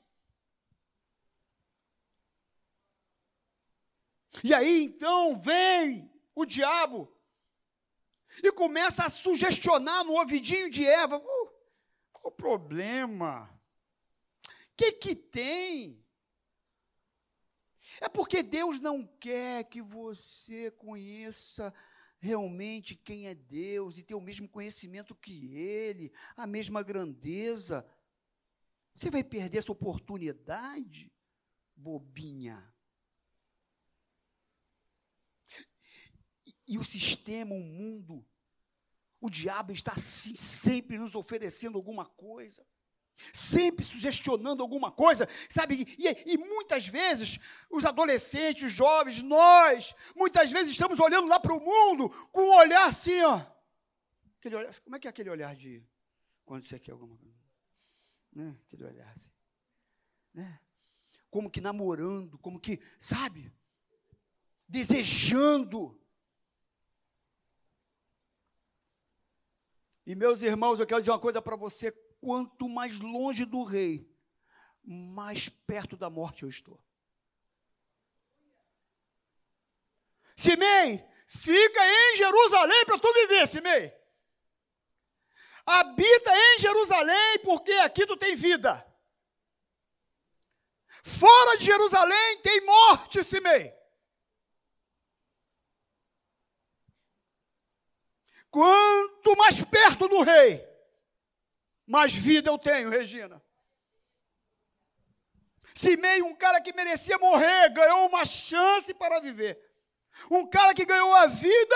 E 4.41 4.53
aí 4.53 4.85
então 4.85 5.37
vem 5.37 6.14
o 6.35 6.45
diabo 6.45 7.11
e 8.43 8.51
começa 8.51 9.05
a 9.05 9.09
sugestionar 9.09 10.03
no 10.03 10.13
ouvidinho 10.13 10.69
de 10.69 10.85
Eva: 10.85 11.17
uh, 11.17 11.49
qual 12.11 12.27
o 12.27 12.31
problema? 12.31 13.49
que 14.75 14.91
que 14.91 15.15
tem? 15.15 16.03
É 18.01 18.09
porque 18.09 18.43
Deus 18.43 18.79
não 18.79 19.07
quer 19.19 19.63
que 19.65 19.81
você 19.81 20.69
conheça 20.71 21.73
realmente 22.19 22.95
quem 22.95 23.27
é 23.27 23.35
Deus 23.35 23.97
e 23.97 24.03
tenha 24.03 24.17
o 24.17 24.21
mesmo 24.21 24.49
conhecimento 24.49 25.15
que 25.15 25.55
Ele, 25.55 26.11
a 26.35 26.45
mesma 26.45 26.83
grandeza. 26.83 27.87
Você 28.95 29.09
vai 29.09 29.23
perder 29.23 29.59
essa 29.59 29.71
oportunidade, 29.71 31.11
bobinha. 31.75 32.74
E, 36.67 36.77
o 36.77 36.83
sistema, 36.83 37.53
o 37.53 37.59
mundo, 37.59 38.25
o 39.21 39.29
diabo 39.29 39.71
está 39.71 39.95
sempre 39.95 40.97
nos 40.97 41.15
oferecendo 41.15 41.77
alguma 41.77 42.05
coisa 42.05 42.65
sempre 43.33 43.85
sugestionando 43.85 44.61
alguma 44.61 44.91
coisa, 44.91 45.27
sabe? 45.49 45.95
E, 45.97 46.33
e, 46.33 46.37
muitas 46.37 46.87
vezes, 46.87 47.39
os 47.69 47.85
adolescentes, 47.85 48.63
os 48.63 48.71
jovens, 48.71 49.21
nós, 49.21 49.95
muitas 50.15 50.51
vezes 50.51 50.71
estamos 50.71 50.99
olhando 50.99 51.27
lá 51.27 51.39
para 51.39 51.53
o 51.53 51.59
mundo 51.59 52.09
com 52.31 52.41
um 52.41 52.55
olhar 52.55 52.87
assim, 52.87 53.21
ó. 53.21 53.45
Aquele 54.39 54.55
olhar, 54.57 54.79
como 54.81 54.95
é 54.95 54.99
que 54.99 55.07
é 55.07 55.09
aquele 55.09 55.29
olhar 55.29 55.55
de 55.55 55.83
quando 56.43 56.63
você 56.63 56.77
quer 56.77 56.91
alguma 56.91 57.17
coisa? 57.17 57.35
Né? 58.33 58.55
Aquele 58.67 58.83
olhar 58.83 59.09
assim. 59.11 59.31
Né? 60.33 60.59
Como 61.29 61.49
que 61.49 61.61
namorando, 61.61 62.37
como 62.39 62.59
que, 62.59 62.79
sabe? 62.97 63.51
Desejando. 64.67 65.99
E 70.05 70.15
meus 70.15 70.41
irmãos, 70.41 70.79
eu 70.79 70.85
quero 70.85 71.01
dizer 71.01 71.11
uma 71.11 71.19
coisa 71.19 71.41
para 71.41 71.55
você 71.55 71.91
quanto 72.21 72.69
mais 72.69 72.99
longe 72.99 73.43
do 73.43 73.63
rei, 73.63 74.07
mais 74.83 75.49
perto 75.49 75.97
da 75.97 76.09
morte 76.09 76.43
eu 76.43 76.49
estou. 76.49 76.79
Simei, 80.35 81.03
fica 81.27 81.79
em 81.83 82.17
Jerusalém 82.17 82.85
para 82.85 82.99
tu 82.99 83.13
viver, 83.13 83.47
Simei. 83.47 83.93
Habita 85.65 86.31
em 86.31 86.59
Jerusalém, 86.59 87.39
porque 87.39 87.71
aqui 87.71 88.05
tu 88.05 88.15
tem 88.15 88.35
vida. 88.35 88.85
Fora 91.03 91.57
de 91.57 91.65
Jerusalém 91.65 92.37
tem 92.41 92.61
morte, 92.65 93.23
Simei. 93.23 93.74
Quanto 98.55 99.35
mais 99.35 99.61
perto 99.61 100.07
do 100.07 100.21
rei, 100.21 100.65
mais 101.85 102.13
vida 102.13 102.49
eu 102.49 102.57
tenho, 102.57 102.89
Regina. 102.89 103.43
Simei, 105.73 106.21
um 106.21 106.33
cara 106.33 106.61
que 106.61 106.71
merecia 106.71 107.17
morrer, 107.17 107.67
ganhou 107.73 108.07
uma 108.07 108.23
chance 108.23 108.93
para 108.93 109.19
viver. 109.19 109.61
Um 110.31 110.47
cara 110.47 110.73
que 110.73 110.85
ganhou 110.85 111.13
a 111.15 111.25
vida 111.25 111.75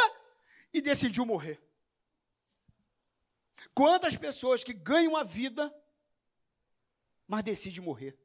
e 0.74 0.80
decidiu 0.80 1.26
morrer. 1.26 1.62
Quantas 3.76 4.15
pessoas 4.15 4.63
que 4.63 4.72
ganham 4.72 5.18
a 5.18 5.24
vida, 5.26 5.76
mas 7.28 7.44
decidem 7.44 7.82
morrer? 7.82 8.18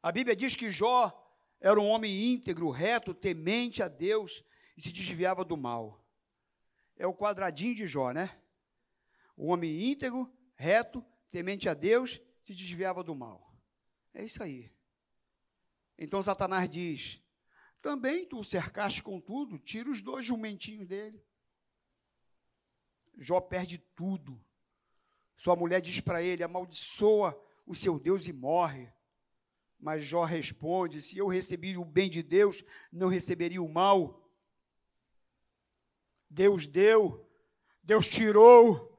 A 0.00 0.12
Bíblia 0.12 0.36
diz 0.36 0.54
que 0.54 0.70
Jó 0.70 1.23
era 1.64 1.80
um 1.80 1.88
homem 1.88 2.32
íntegro, 2.32 2.70
reto, 2.70 3.14
temente 3.14 3.82
a 3.82 3.88
Deus 3.88 4.44
e 4.76 4.82
se 4.82 4.92
desviava 4.92 5.44
do 5.44 5.56
mal 5.56 6.04
é 6.96 7.06
o 7.06 7.14
quadradinho 7.14 7.74
de 7.74 7.86
Jó, 7.86 8.12
né? 8.12 8.40
O 9.36 9.46
homem 9.46 9.90
íntegro, 9.90 10.32
reto, 10.54 11.04
temente 11.30 11.68
a 11.68 11.74
Deus, 11.74 12.20
se 12.42 12.54
desviava 12.54 13.02
do 13.02 13.14
mal. 13.14 13.52
É 14.12 14.24
isso 14.24 14.42
aí. 14.42 14.72
Então 15.98 16.22
Satanás 16.22 16.68
diz: 16.68 17.22
Também 17.82 18.26
tu 18.26 18.38
o 18.38 18.44
cercaste 18.44 19.02
com 19.02 19.20
tudo, 19.20 19.58
tira 19.58 19.90
os 19.90 20.02
dois 20.02 20.24
jumentinhos 20.24 20.86
dele. 20.86 21.24
Jó 23.16 23.40
perde 23.40 23.78
tudo. 23.78 24.40
Sua 25.36 25.56
mulher 25.56 25.80
diz 25.80 26.00
para 26.00 26.22
ele: 26.22 26.44
amaldiçoa 26.44 27.40
o 27.66 27.74
seu 27.74 27.98
Deus 27.98 28.26
e 28.26 28.32
morre. 28.32 28.92
Mas 29.78 30.04
Jó 30.04 30.24
responde: 30.24 31.02
se 31.02 31.18
eu 31.18 31.26
recebi 31.26 31.76
o 31.76 31.84
bem 31.84 32.08
de 32.08 32.22
Deus, 32.22 32.64
não 32.92 33.08
receberia 33.08 33.62
o 33.62 33.68
mal. 33.68 34.22
Deus 36.28 36.66
deu, 36.66 37.28
Deus 37.82 38.08
tirou. 38.08 38.92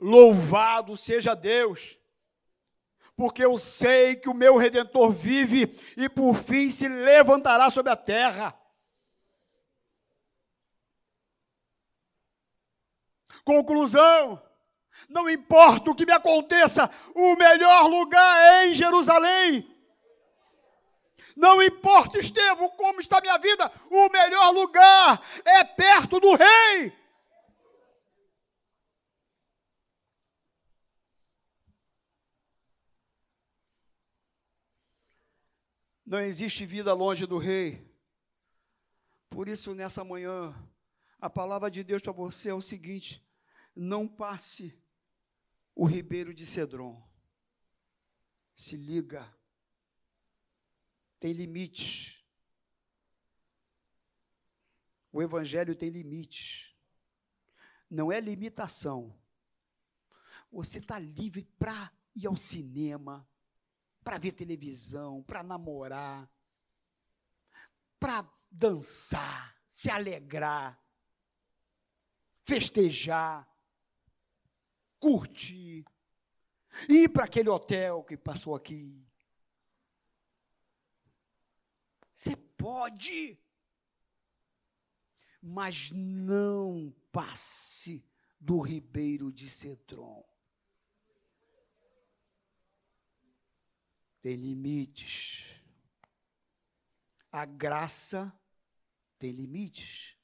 Louvado 0.00 0.96
seja 0.96 1.34
Deus, 1.34 1.98
porque 3.16 3.44
eu 3.44 3.58
sei 3.58 4.14
que 4.14 4.28
o 4.28 4.34
meu 4.34 4.56
redentor 4.56 5.10
vive 5.10 5.76
e 5.96 6.08
por 6.08 6.36
fim 6.36 6.70
se 6.70 6.86
levantará 6.88 7.68
sobre 7.68 7.90
a 7.90 7.96
terra. 7.96 8.56
Conclusão: 13.44 14.40
não 15.08 15.28
importa 15.28 15.90
o 15.90 15.94
que 15.94 16.06
me 16.06 16.12
aconteça, 16.12 16.90
o 17.14 17.34
melhor 17.34 17.88
lugar 17.88 18.40
é 18.40 18.68
em 18.68 18.74
Jerusalém. 18.74 19.77
Não 21.38 21.62
importa, 21.62 22.18
Estevão, 22.18 22.68
como 22.70 22.98
está 22.98 23.20
minha 23.20 23.38
vida, 23.38 23.70
o 23.92 24.08
melhor 24.10 24.50
lugar 24.50 25.24
é 25.44 25.62
perto 25.62 26.18
do 26.18 26.34
rei. 26.34 26.92
Não 36.04 36.18
existe 36.18 36.66
vida 36.66 36.92
longe 36.92 37.24
do 37.24 37.38
rei. 37.38 37.88
Por 39.30 39.46
isso, 39.46 39.76
nessa 39.76 40.02
manhã, 40.02 40.52
a 41.20 41.30
palavra 41.30 41.70
de 41.70 41.84
Deus 41.84 42.02
para 42.02 42.10
você 42.10 42.48
é 42.50 42.54
o 42.54 42.60
seguinte: 42.60 43.24
não 43.76 44.08
passe 44.08 44.76
o 45.72 45.84
ribeiro 45.84 46.34
de 46.34 46.44
Cedron. 46.44 47.00
Se 48.56 48.76
liga 48.76 49.37
tem 51.18 51.32
limites. 51.32 52.24
O 55.12 55.22
Evangelho 55.22 55.74
tem 55.74 55.90
limites. 55.90 56.74
Não 57.90 58.12
é 58.12 58.20
limitação. 58.20 59.18
Você 60.50 60.78
está 60.78 60.98
livre 60.98 61.44
para 61.58 61.92
ir 62.14 62.26
ao 62.26 62.36
cinema, 62.36 63.28
para 64.02 64.18
ver 64.18 64.32
televisão, 64.32 65.22
para 65.22 65.42
namorar, 65.42 66.30
para 67.98 68.30
dançar, 68.50 69.56
se 69.68 69.90
alegrar, 69.90 70.80
festejar, 72.44 73.46
curtir, 74.98 75.84
ir 76.88 77.08
para 77.10 77.24
aquele 77.24 77.48
hotel 77.48 78.02
que 78.04 78.16
passou 78.16 78.54
aqui, 78.54 79.08
Você 82.18 82.34
pode, 82.58 83.38
mas 85.40 85.90
não 85.90 86.94
passe 87.10 88.04
do 88.38 88.60
ribeiro 88.60 89.32
de 89.32 89.48
Cedron. 89.48 90.28
tem 94.20 94.36
limites. 94.36 95.62
A 97.30 97.44
graça 97.44 98.30
tem 99.18 99.32
limites. 99.32 100.18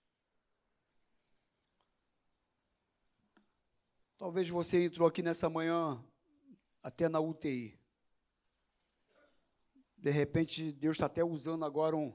Talvez 4.18 4.48
você 4.48 4.84
entrou 4.84 5.08
aqui 5.08 5.22
nessa 5.22 5.48
manhã 5.48 6.02
até 6.82 7.08
na 7.08 7.20
UTI. 7.20 7.78
De 9.96 10.10
repente, 10.10 10.70
Deus 10.70 10.96
está 10.96 11.06
até 11.06 11.24
usando 11.24 11.64
agora 11.64 11.96
um 11.96 12.12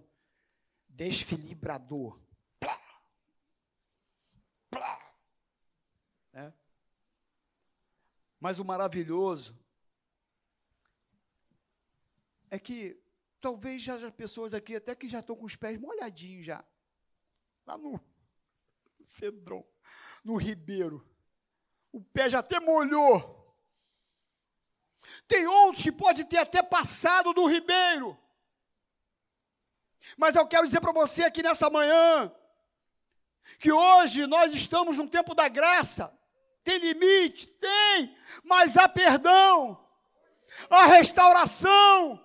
desfilibrador. 0.89 2.19
Plá, 2.59 2.81
plá, 4.69 5.13
né? 6.33 6.53
Mas 8.39 8.59
o 8.59 8.65
maravilhoso 8.65 9.57
é 12.49 12.57
que 12.57 13.01
talvez 13.39 13.81
já 13.81 13.95
haja 13.95 14.11
pessoas 14.11 14.53
aqui 14.53 14.75
até 14.75 14.95
que 14.95 15.07
já 15.07 15.19
estão 15.19 15.35
com 15.35 15.45
os 15.45 15.55
pés 15.55 15.79
molhadinhos 15.79 16.45
já. 16.45 16.63
Lá 17.65 17.77
no 17.77 17.99
Cedron, 19.01 19.65
no 20.23 20.35
Ribeiro. 20.35 21.07
O 21.91 22.01
pé 22.01 22.29
já 22.29 22.39
até 22.39 22.59
molhou. 22.59 23.39
Tem 25.27 25.47
outros 25.47 25.83
que 25.83 25.91
pode 25.91 26.25
ter 26.25 26.37
até 26.37 26.61
passado 26.61 27.33
do 27.33 27.45
ribeiro. 27.47 28.17
Mas 30.17 30.35
eu 30.35 30.47
quero 30.47 30.65
dizer 30.65 30.81
para 30.81 30.91
você 30.91 31.23
aqui 31.23 31.43
nessa 31.43 31.69
manhã 31.69 32.31
que 33.59 33.71
hoje 33.71 34.25
nós 34.27 34.53
estamos 34.53 34.97
num 34.97 35.07
tempo 35.07 35.33
da 35.33 35.47
graça. 35.47 36.15
Tem 36.63 36.77
limite? 36.77 37.47
Tem, 37.47 38.17
mas 38.43 38.77
há 38.77 38.87
perdão, 38.87 39.83
há 40.69 40.85
restauração. 40.85 42.23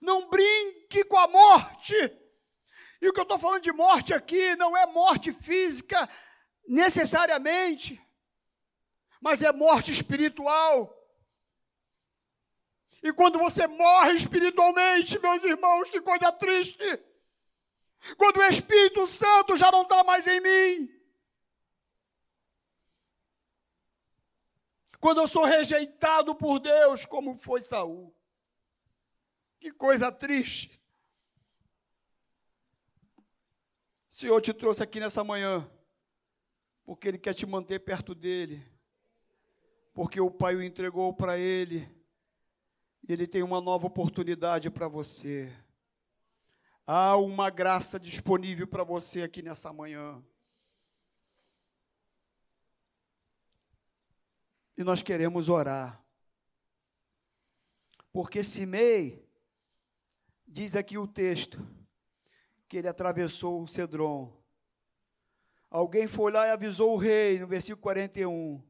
Não 0.00 0.28
brinque 0.28 1.04
com 1.04 1.18
a 1.18 1.28
morte. 1.28 1.94
E 3.02 3.08
o 3.08 3.12
que 3.12 3.20
eu 3.20 3.24
estou 3.24 3.38
falando 3.38 3.62
de 3.62 3.72
morte 3.72 4.14
aqui 4.14 4.54
não 4.56 4.76
é 4.76 4.86
morte 4.86 5.32
física 5.32 6.08
necessariamente 6.66 8.00
mas 9.20 9.42
é 9.42 9.52
morte 9.52 9.92
espiritual. 9.92 10.96
E 13.02 13.12
quando 13.12 13.38
você 13.38 13.66
morre 13.66 14.14
espiritualmente, 14.14 15.18
meus 15.18 15.42
irmãos, 15.44 15.90
que 15.90 16.00
coisa 16.00 16.30
triste. 16.30 16.78
Quando 18.16 18.38
o 18.38 18.44
Espírito 18.44 19.06
Santo 19.06 19.56
já 19.56 19.70
não 19.70 19.82
está 19.82 20.04
mais 20.04 20.26
em 20.26 20.40
mim. 20.40 21.00
Quando 24.98 25.20
eu 25.20 25.26
sou 25.26 25.44
rejeitado 25.44 26.34
por 26.34 26.58
Deus, 26.58 27.06
como 27.06 27.34
foi 27.34 27.60
Saul. 27.60 28.14
Que 29.58 29.70
coisa 29.70 30.12
triste. 30.12 30.78
O 34.08 34.12
Senhor 34.12 34.40
te 34.42 34.52
trouxe 34.52 34.82
aqui 34.82 35.00
nessa 35.00 35.24
manhã, 35.24 35.70
porque 36.84 37.08
Ele 37.08 37.18
quer 37.18 37.32
te 37.32 37.46
manter 37.46 37.78
perto 37.80 38.14
dEle 38.14 38.70
porque 39.92 40.20
o 40.20 40.30
Pai 40.30 40.56
o 40.56 40.62
entregou 40.62 41.12
para 41.12 41.38
ele, 41.38 41.86
ele 43.08 43.26
tem 43.26 43.42
uma 43.42 43.60
nova 43.60 43.86
oportunidade 43.86 44.70
para 44.70 44.88
você. 44.88 45.52
Há 46.86 47.16
uma 47.16 47.50
graça 47.50 47.98
disponível 47.98 48.66
para 48.66 48.84
você 48.84 49.22
aqui 49.22 49.42
nessa 49.42 49.72
manhã. 49.72 50.22
E 54.76 54.82
nós 54.82 55.02
queremos 55.02 55.48
orar. 55.48 56.02
Porque 58.12 58.42
Simei, 58.42 59.24
diz 60.46 60.74
aqui 60.74 60.98
o 60.98 61.06
texto, 61.06 61.64
que 62.68 62.76
ele 62.76 62.88
atravessou 62.88 63.62
o 63.62 63.68
Cedron. 63.68 64.36
Alguém 65.70 66.08
foi 66.08 66.32
lá 66.32 66.46
e 66.46 66.50
avisou 66.50 66.94
o 66.94 66.96
rei, 66.96 67.38
no 67.38 67.46
versículo 67.46 67.82
41. 67.82 68.60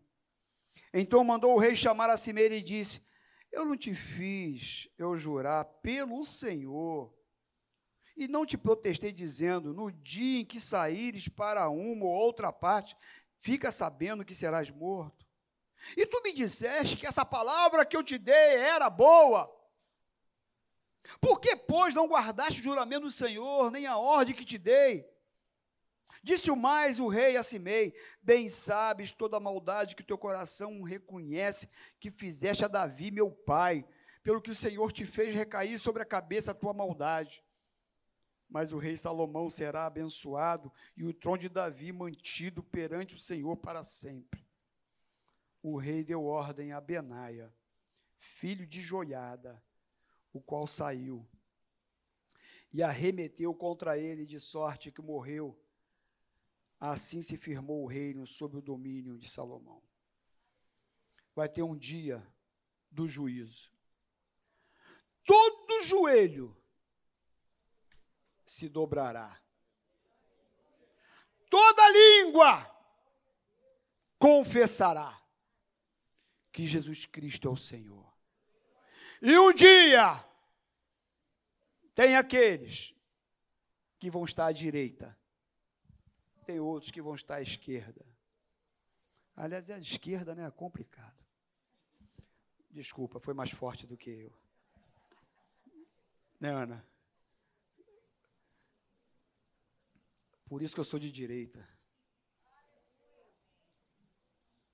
Então 0.93 1.25
mandou 1.25 1.55
o 1.55 1.59
rei 1.59 1.75
chamar 1.75 2.11
a 2.11 2.17
Cimeira 2.17 2.55
e 2.55 2.63
disse: 2.63 3.09
Eu 3.53 3.65
não 3.65 3.77
te 3.77 3.95
fiz 3.95 4.89
eu 4.97 5.17
jurar 5.17 5.65
pelo 5.65 6.25
Senhor, 6.25 7.13
e 8.17 8.29
não 8.29 8.45
te 8.45 8.59
protestei 8.59 9.13
dizendo: 9.13 9.73
No 9.73 9.91
dia 9.91 10.41
em 10.41 10.45
que 10.45 10.61
saíres 10.61 11.29
para 11.29 11.69
uma 11.71 12.05
ou 12.05 12.13
outra 12.13 12.53
parte, 12.53 12.97
fica 13.39 13.71
sabendo 13.71 14.25
que 14.25 14.35
serás 14.35 14.71
morto. 14.71 15.27
E 15.97 16.07
tu 16.07 16.21
me 16.23 16.33
disseste 16.33 16.97
que 16.97 17.07
essa 17.07 17.25
palavra 17.25 17.87
que 17.87 17.97
eu 17.97 18.03
te 18.03 18.19
dei 18.19 18.57
era 18.57 18.91
boa. 18.91 19.51
Por 21.19 21.41
que, 21.41 21.57
pois, 21.57 21.95
não 21.95 22.07
guardaste 22.07 22.61
o 22.61 22.63
juramento 22.63 23.03
do 23.03 23.11
Senhor, 23.11 23.71
nem 23.71 23.87
a 23.87 23.97
ordem 23.97 24.35
que 24.35 24.45
te 24.45 24.59
dei? 24.59 25.09
Disse 26.23 26.51
o 26.51 26.57
mais 26.57 27.01
o 27.01 27.09
rei 27.09 27.37
a 27.37 27.43
Simei: 27.43 27.95
Bem 28.23 28.49
sabes 28.49 29.11
toda 29.11 29.39
a 29.39 29.41
maldade 29.41 29.95
que 29.95 30.03
teu 30.03 30.19
coração 30.19 30.83
reconhece 30.83 31.71
que 31.99 32.11
fizeste 32.11 32.65
a 32.65 32.69
Davi, 32.69 33.11
meu 33.11 33.31
pai, 33.31 33.87
pelo 34.23 34.41
que 34.41 34.51
o 34.51 34.55
Senhor 34.55 34.93
te 34.93 35.07
fez 35.07 35.35
recair 35.35 35.79
sobre 35.79 36.03
a 36.03 36.07
cabeça 36.07 36.51
a 36.51 36.55
tua 36.55 36.75
maldade. 36.75 37.43
Mas 38.49 38.73
o 38.73 38.79
rei 38.79 38.97
Salomão 38.97 39.49
será 39.49 39.87
abençoado 39.87 40.73
e 40.97 41.05
o 41.05 41.15
trono 41.15 41.39
de 41.39 41.49
Davi 41.49 41.93
mantido 41.93 42.63
perante 42.63 43.15
o 43.15 43.19
Senhor 43.19 43.57
para 43.57 43.83
sempre. 43.83 44.45
O 45.63 45.79
rei 45.79 46.05
deu 46.05 46.25
ordem 46.25 46.73
a 46.73 46.81
Benaia, 46.81 47.55
filho 48.19 48.67
de 48.67 48.83
Joiada, 48.83 49.63
o 50.33 50.41
qual 50.41 50.67
saiu 50.67 51.27
e 52.73 52.83
arremeteu 52.83 53.55
contra 53.55 53.99
ele 53.99 54.25
de 54.25 54.39
sorte 54.39 54.93
que 54.93 55.03
morreu 55.03 55.60
Assim 56.81 57.21
se 57.21 57.37
firmou 57.37 57.85
o 57.85 57.87
reino 57.87 58.27
sob 58.27 58.57
o 58.57 58.63
domínio 58.63 59.19
de 59.19 59.29
Salomão. 59.29 59.83
Vai 61.35 61.47
ter 61.47 61.63
um 61.63 61.77
dia 61.77 62.27
do 62.91 63.07
juízo. 63.07 63.71
Todo 65.23 65.83
joelho 65.83 66.57
se 68.47 68.67
dobrará. 68.67 69.39
Toda 71.51 71.91
língua 71.91 72.67
confessará 74.19 75.23
que 76.51 76.67
Jesus 76.67 77.05
Cristo 77.05 77.49
é 77.49 77.51
o 77.51 77.57
Senhor. 77.57 78.11
E 79.21 79.39
um 79.39 79.53
dia 79.53 80.25
tem 81.95 82.17
aqueles 82.17 82.95
que 83.99 84.11
vão 84.11 84.25
estar 84.25 84.47
à 84.47 84.53
direita 84.53 85.20
tem 86.51 86.59
outros 86.59 86.91
que 86.91 87.01
vão 87.01 87.15
estar 87.15 87.37
à 87.37 87.43
esquerda. 87.43 88.05
Aliás, 89.37 89.71
a 89.71 89.79
esquerda 89.79 90.35
né, 90.35 90.45
é 90.45 90.51
complicado. 90.51 91.25
Desculpa, 92.69 93.21
foi 93.21 93.35
mais 93.35 93.53
forte 93.53 93.87
do 93.87 93.97
que 93.97 94.11
eu. 94.11 94.33
Né, 96.41 96.51
Ana? 96.51 96.85
Por 100.45 100.61
isso 100.61 100.75
que 100.75 100.81
eu 100.81 100.85
sou 100.85 100.99
de 100.99 101.13
direita. 101.13 101.65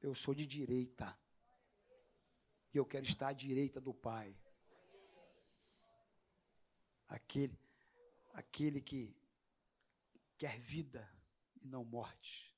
Eu 0.00 0.14
sou 0.14 0.34
de 0.34 0.46
direita. 0.46 1.14
E 2.72 2.78
eu 2.78 2.86
quero 2.86 3.04
estar 3.04 3.28
à 3.28 3.32
direita 3.34 3.82
do 3.82 3.92
Pai. 3.92 4.34
Aquele, 7.06 7.58
aquele 8.32 8.80
que 8.80 9.14
quer 10.38 10.58
vida 10.58 11.15
não 11.66 11.84
morte. 11.84 12.55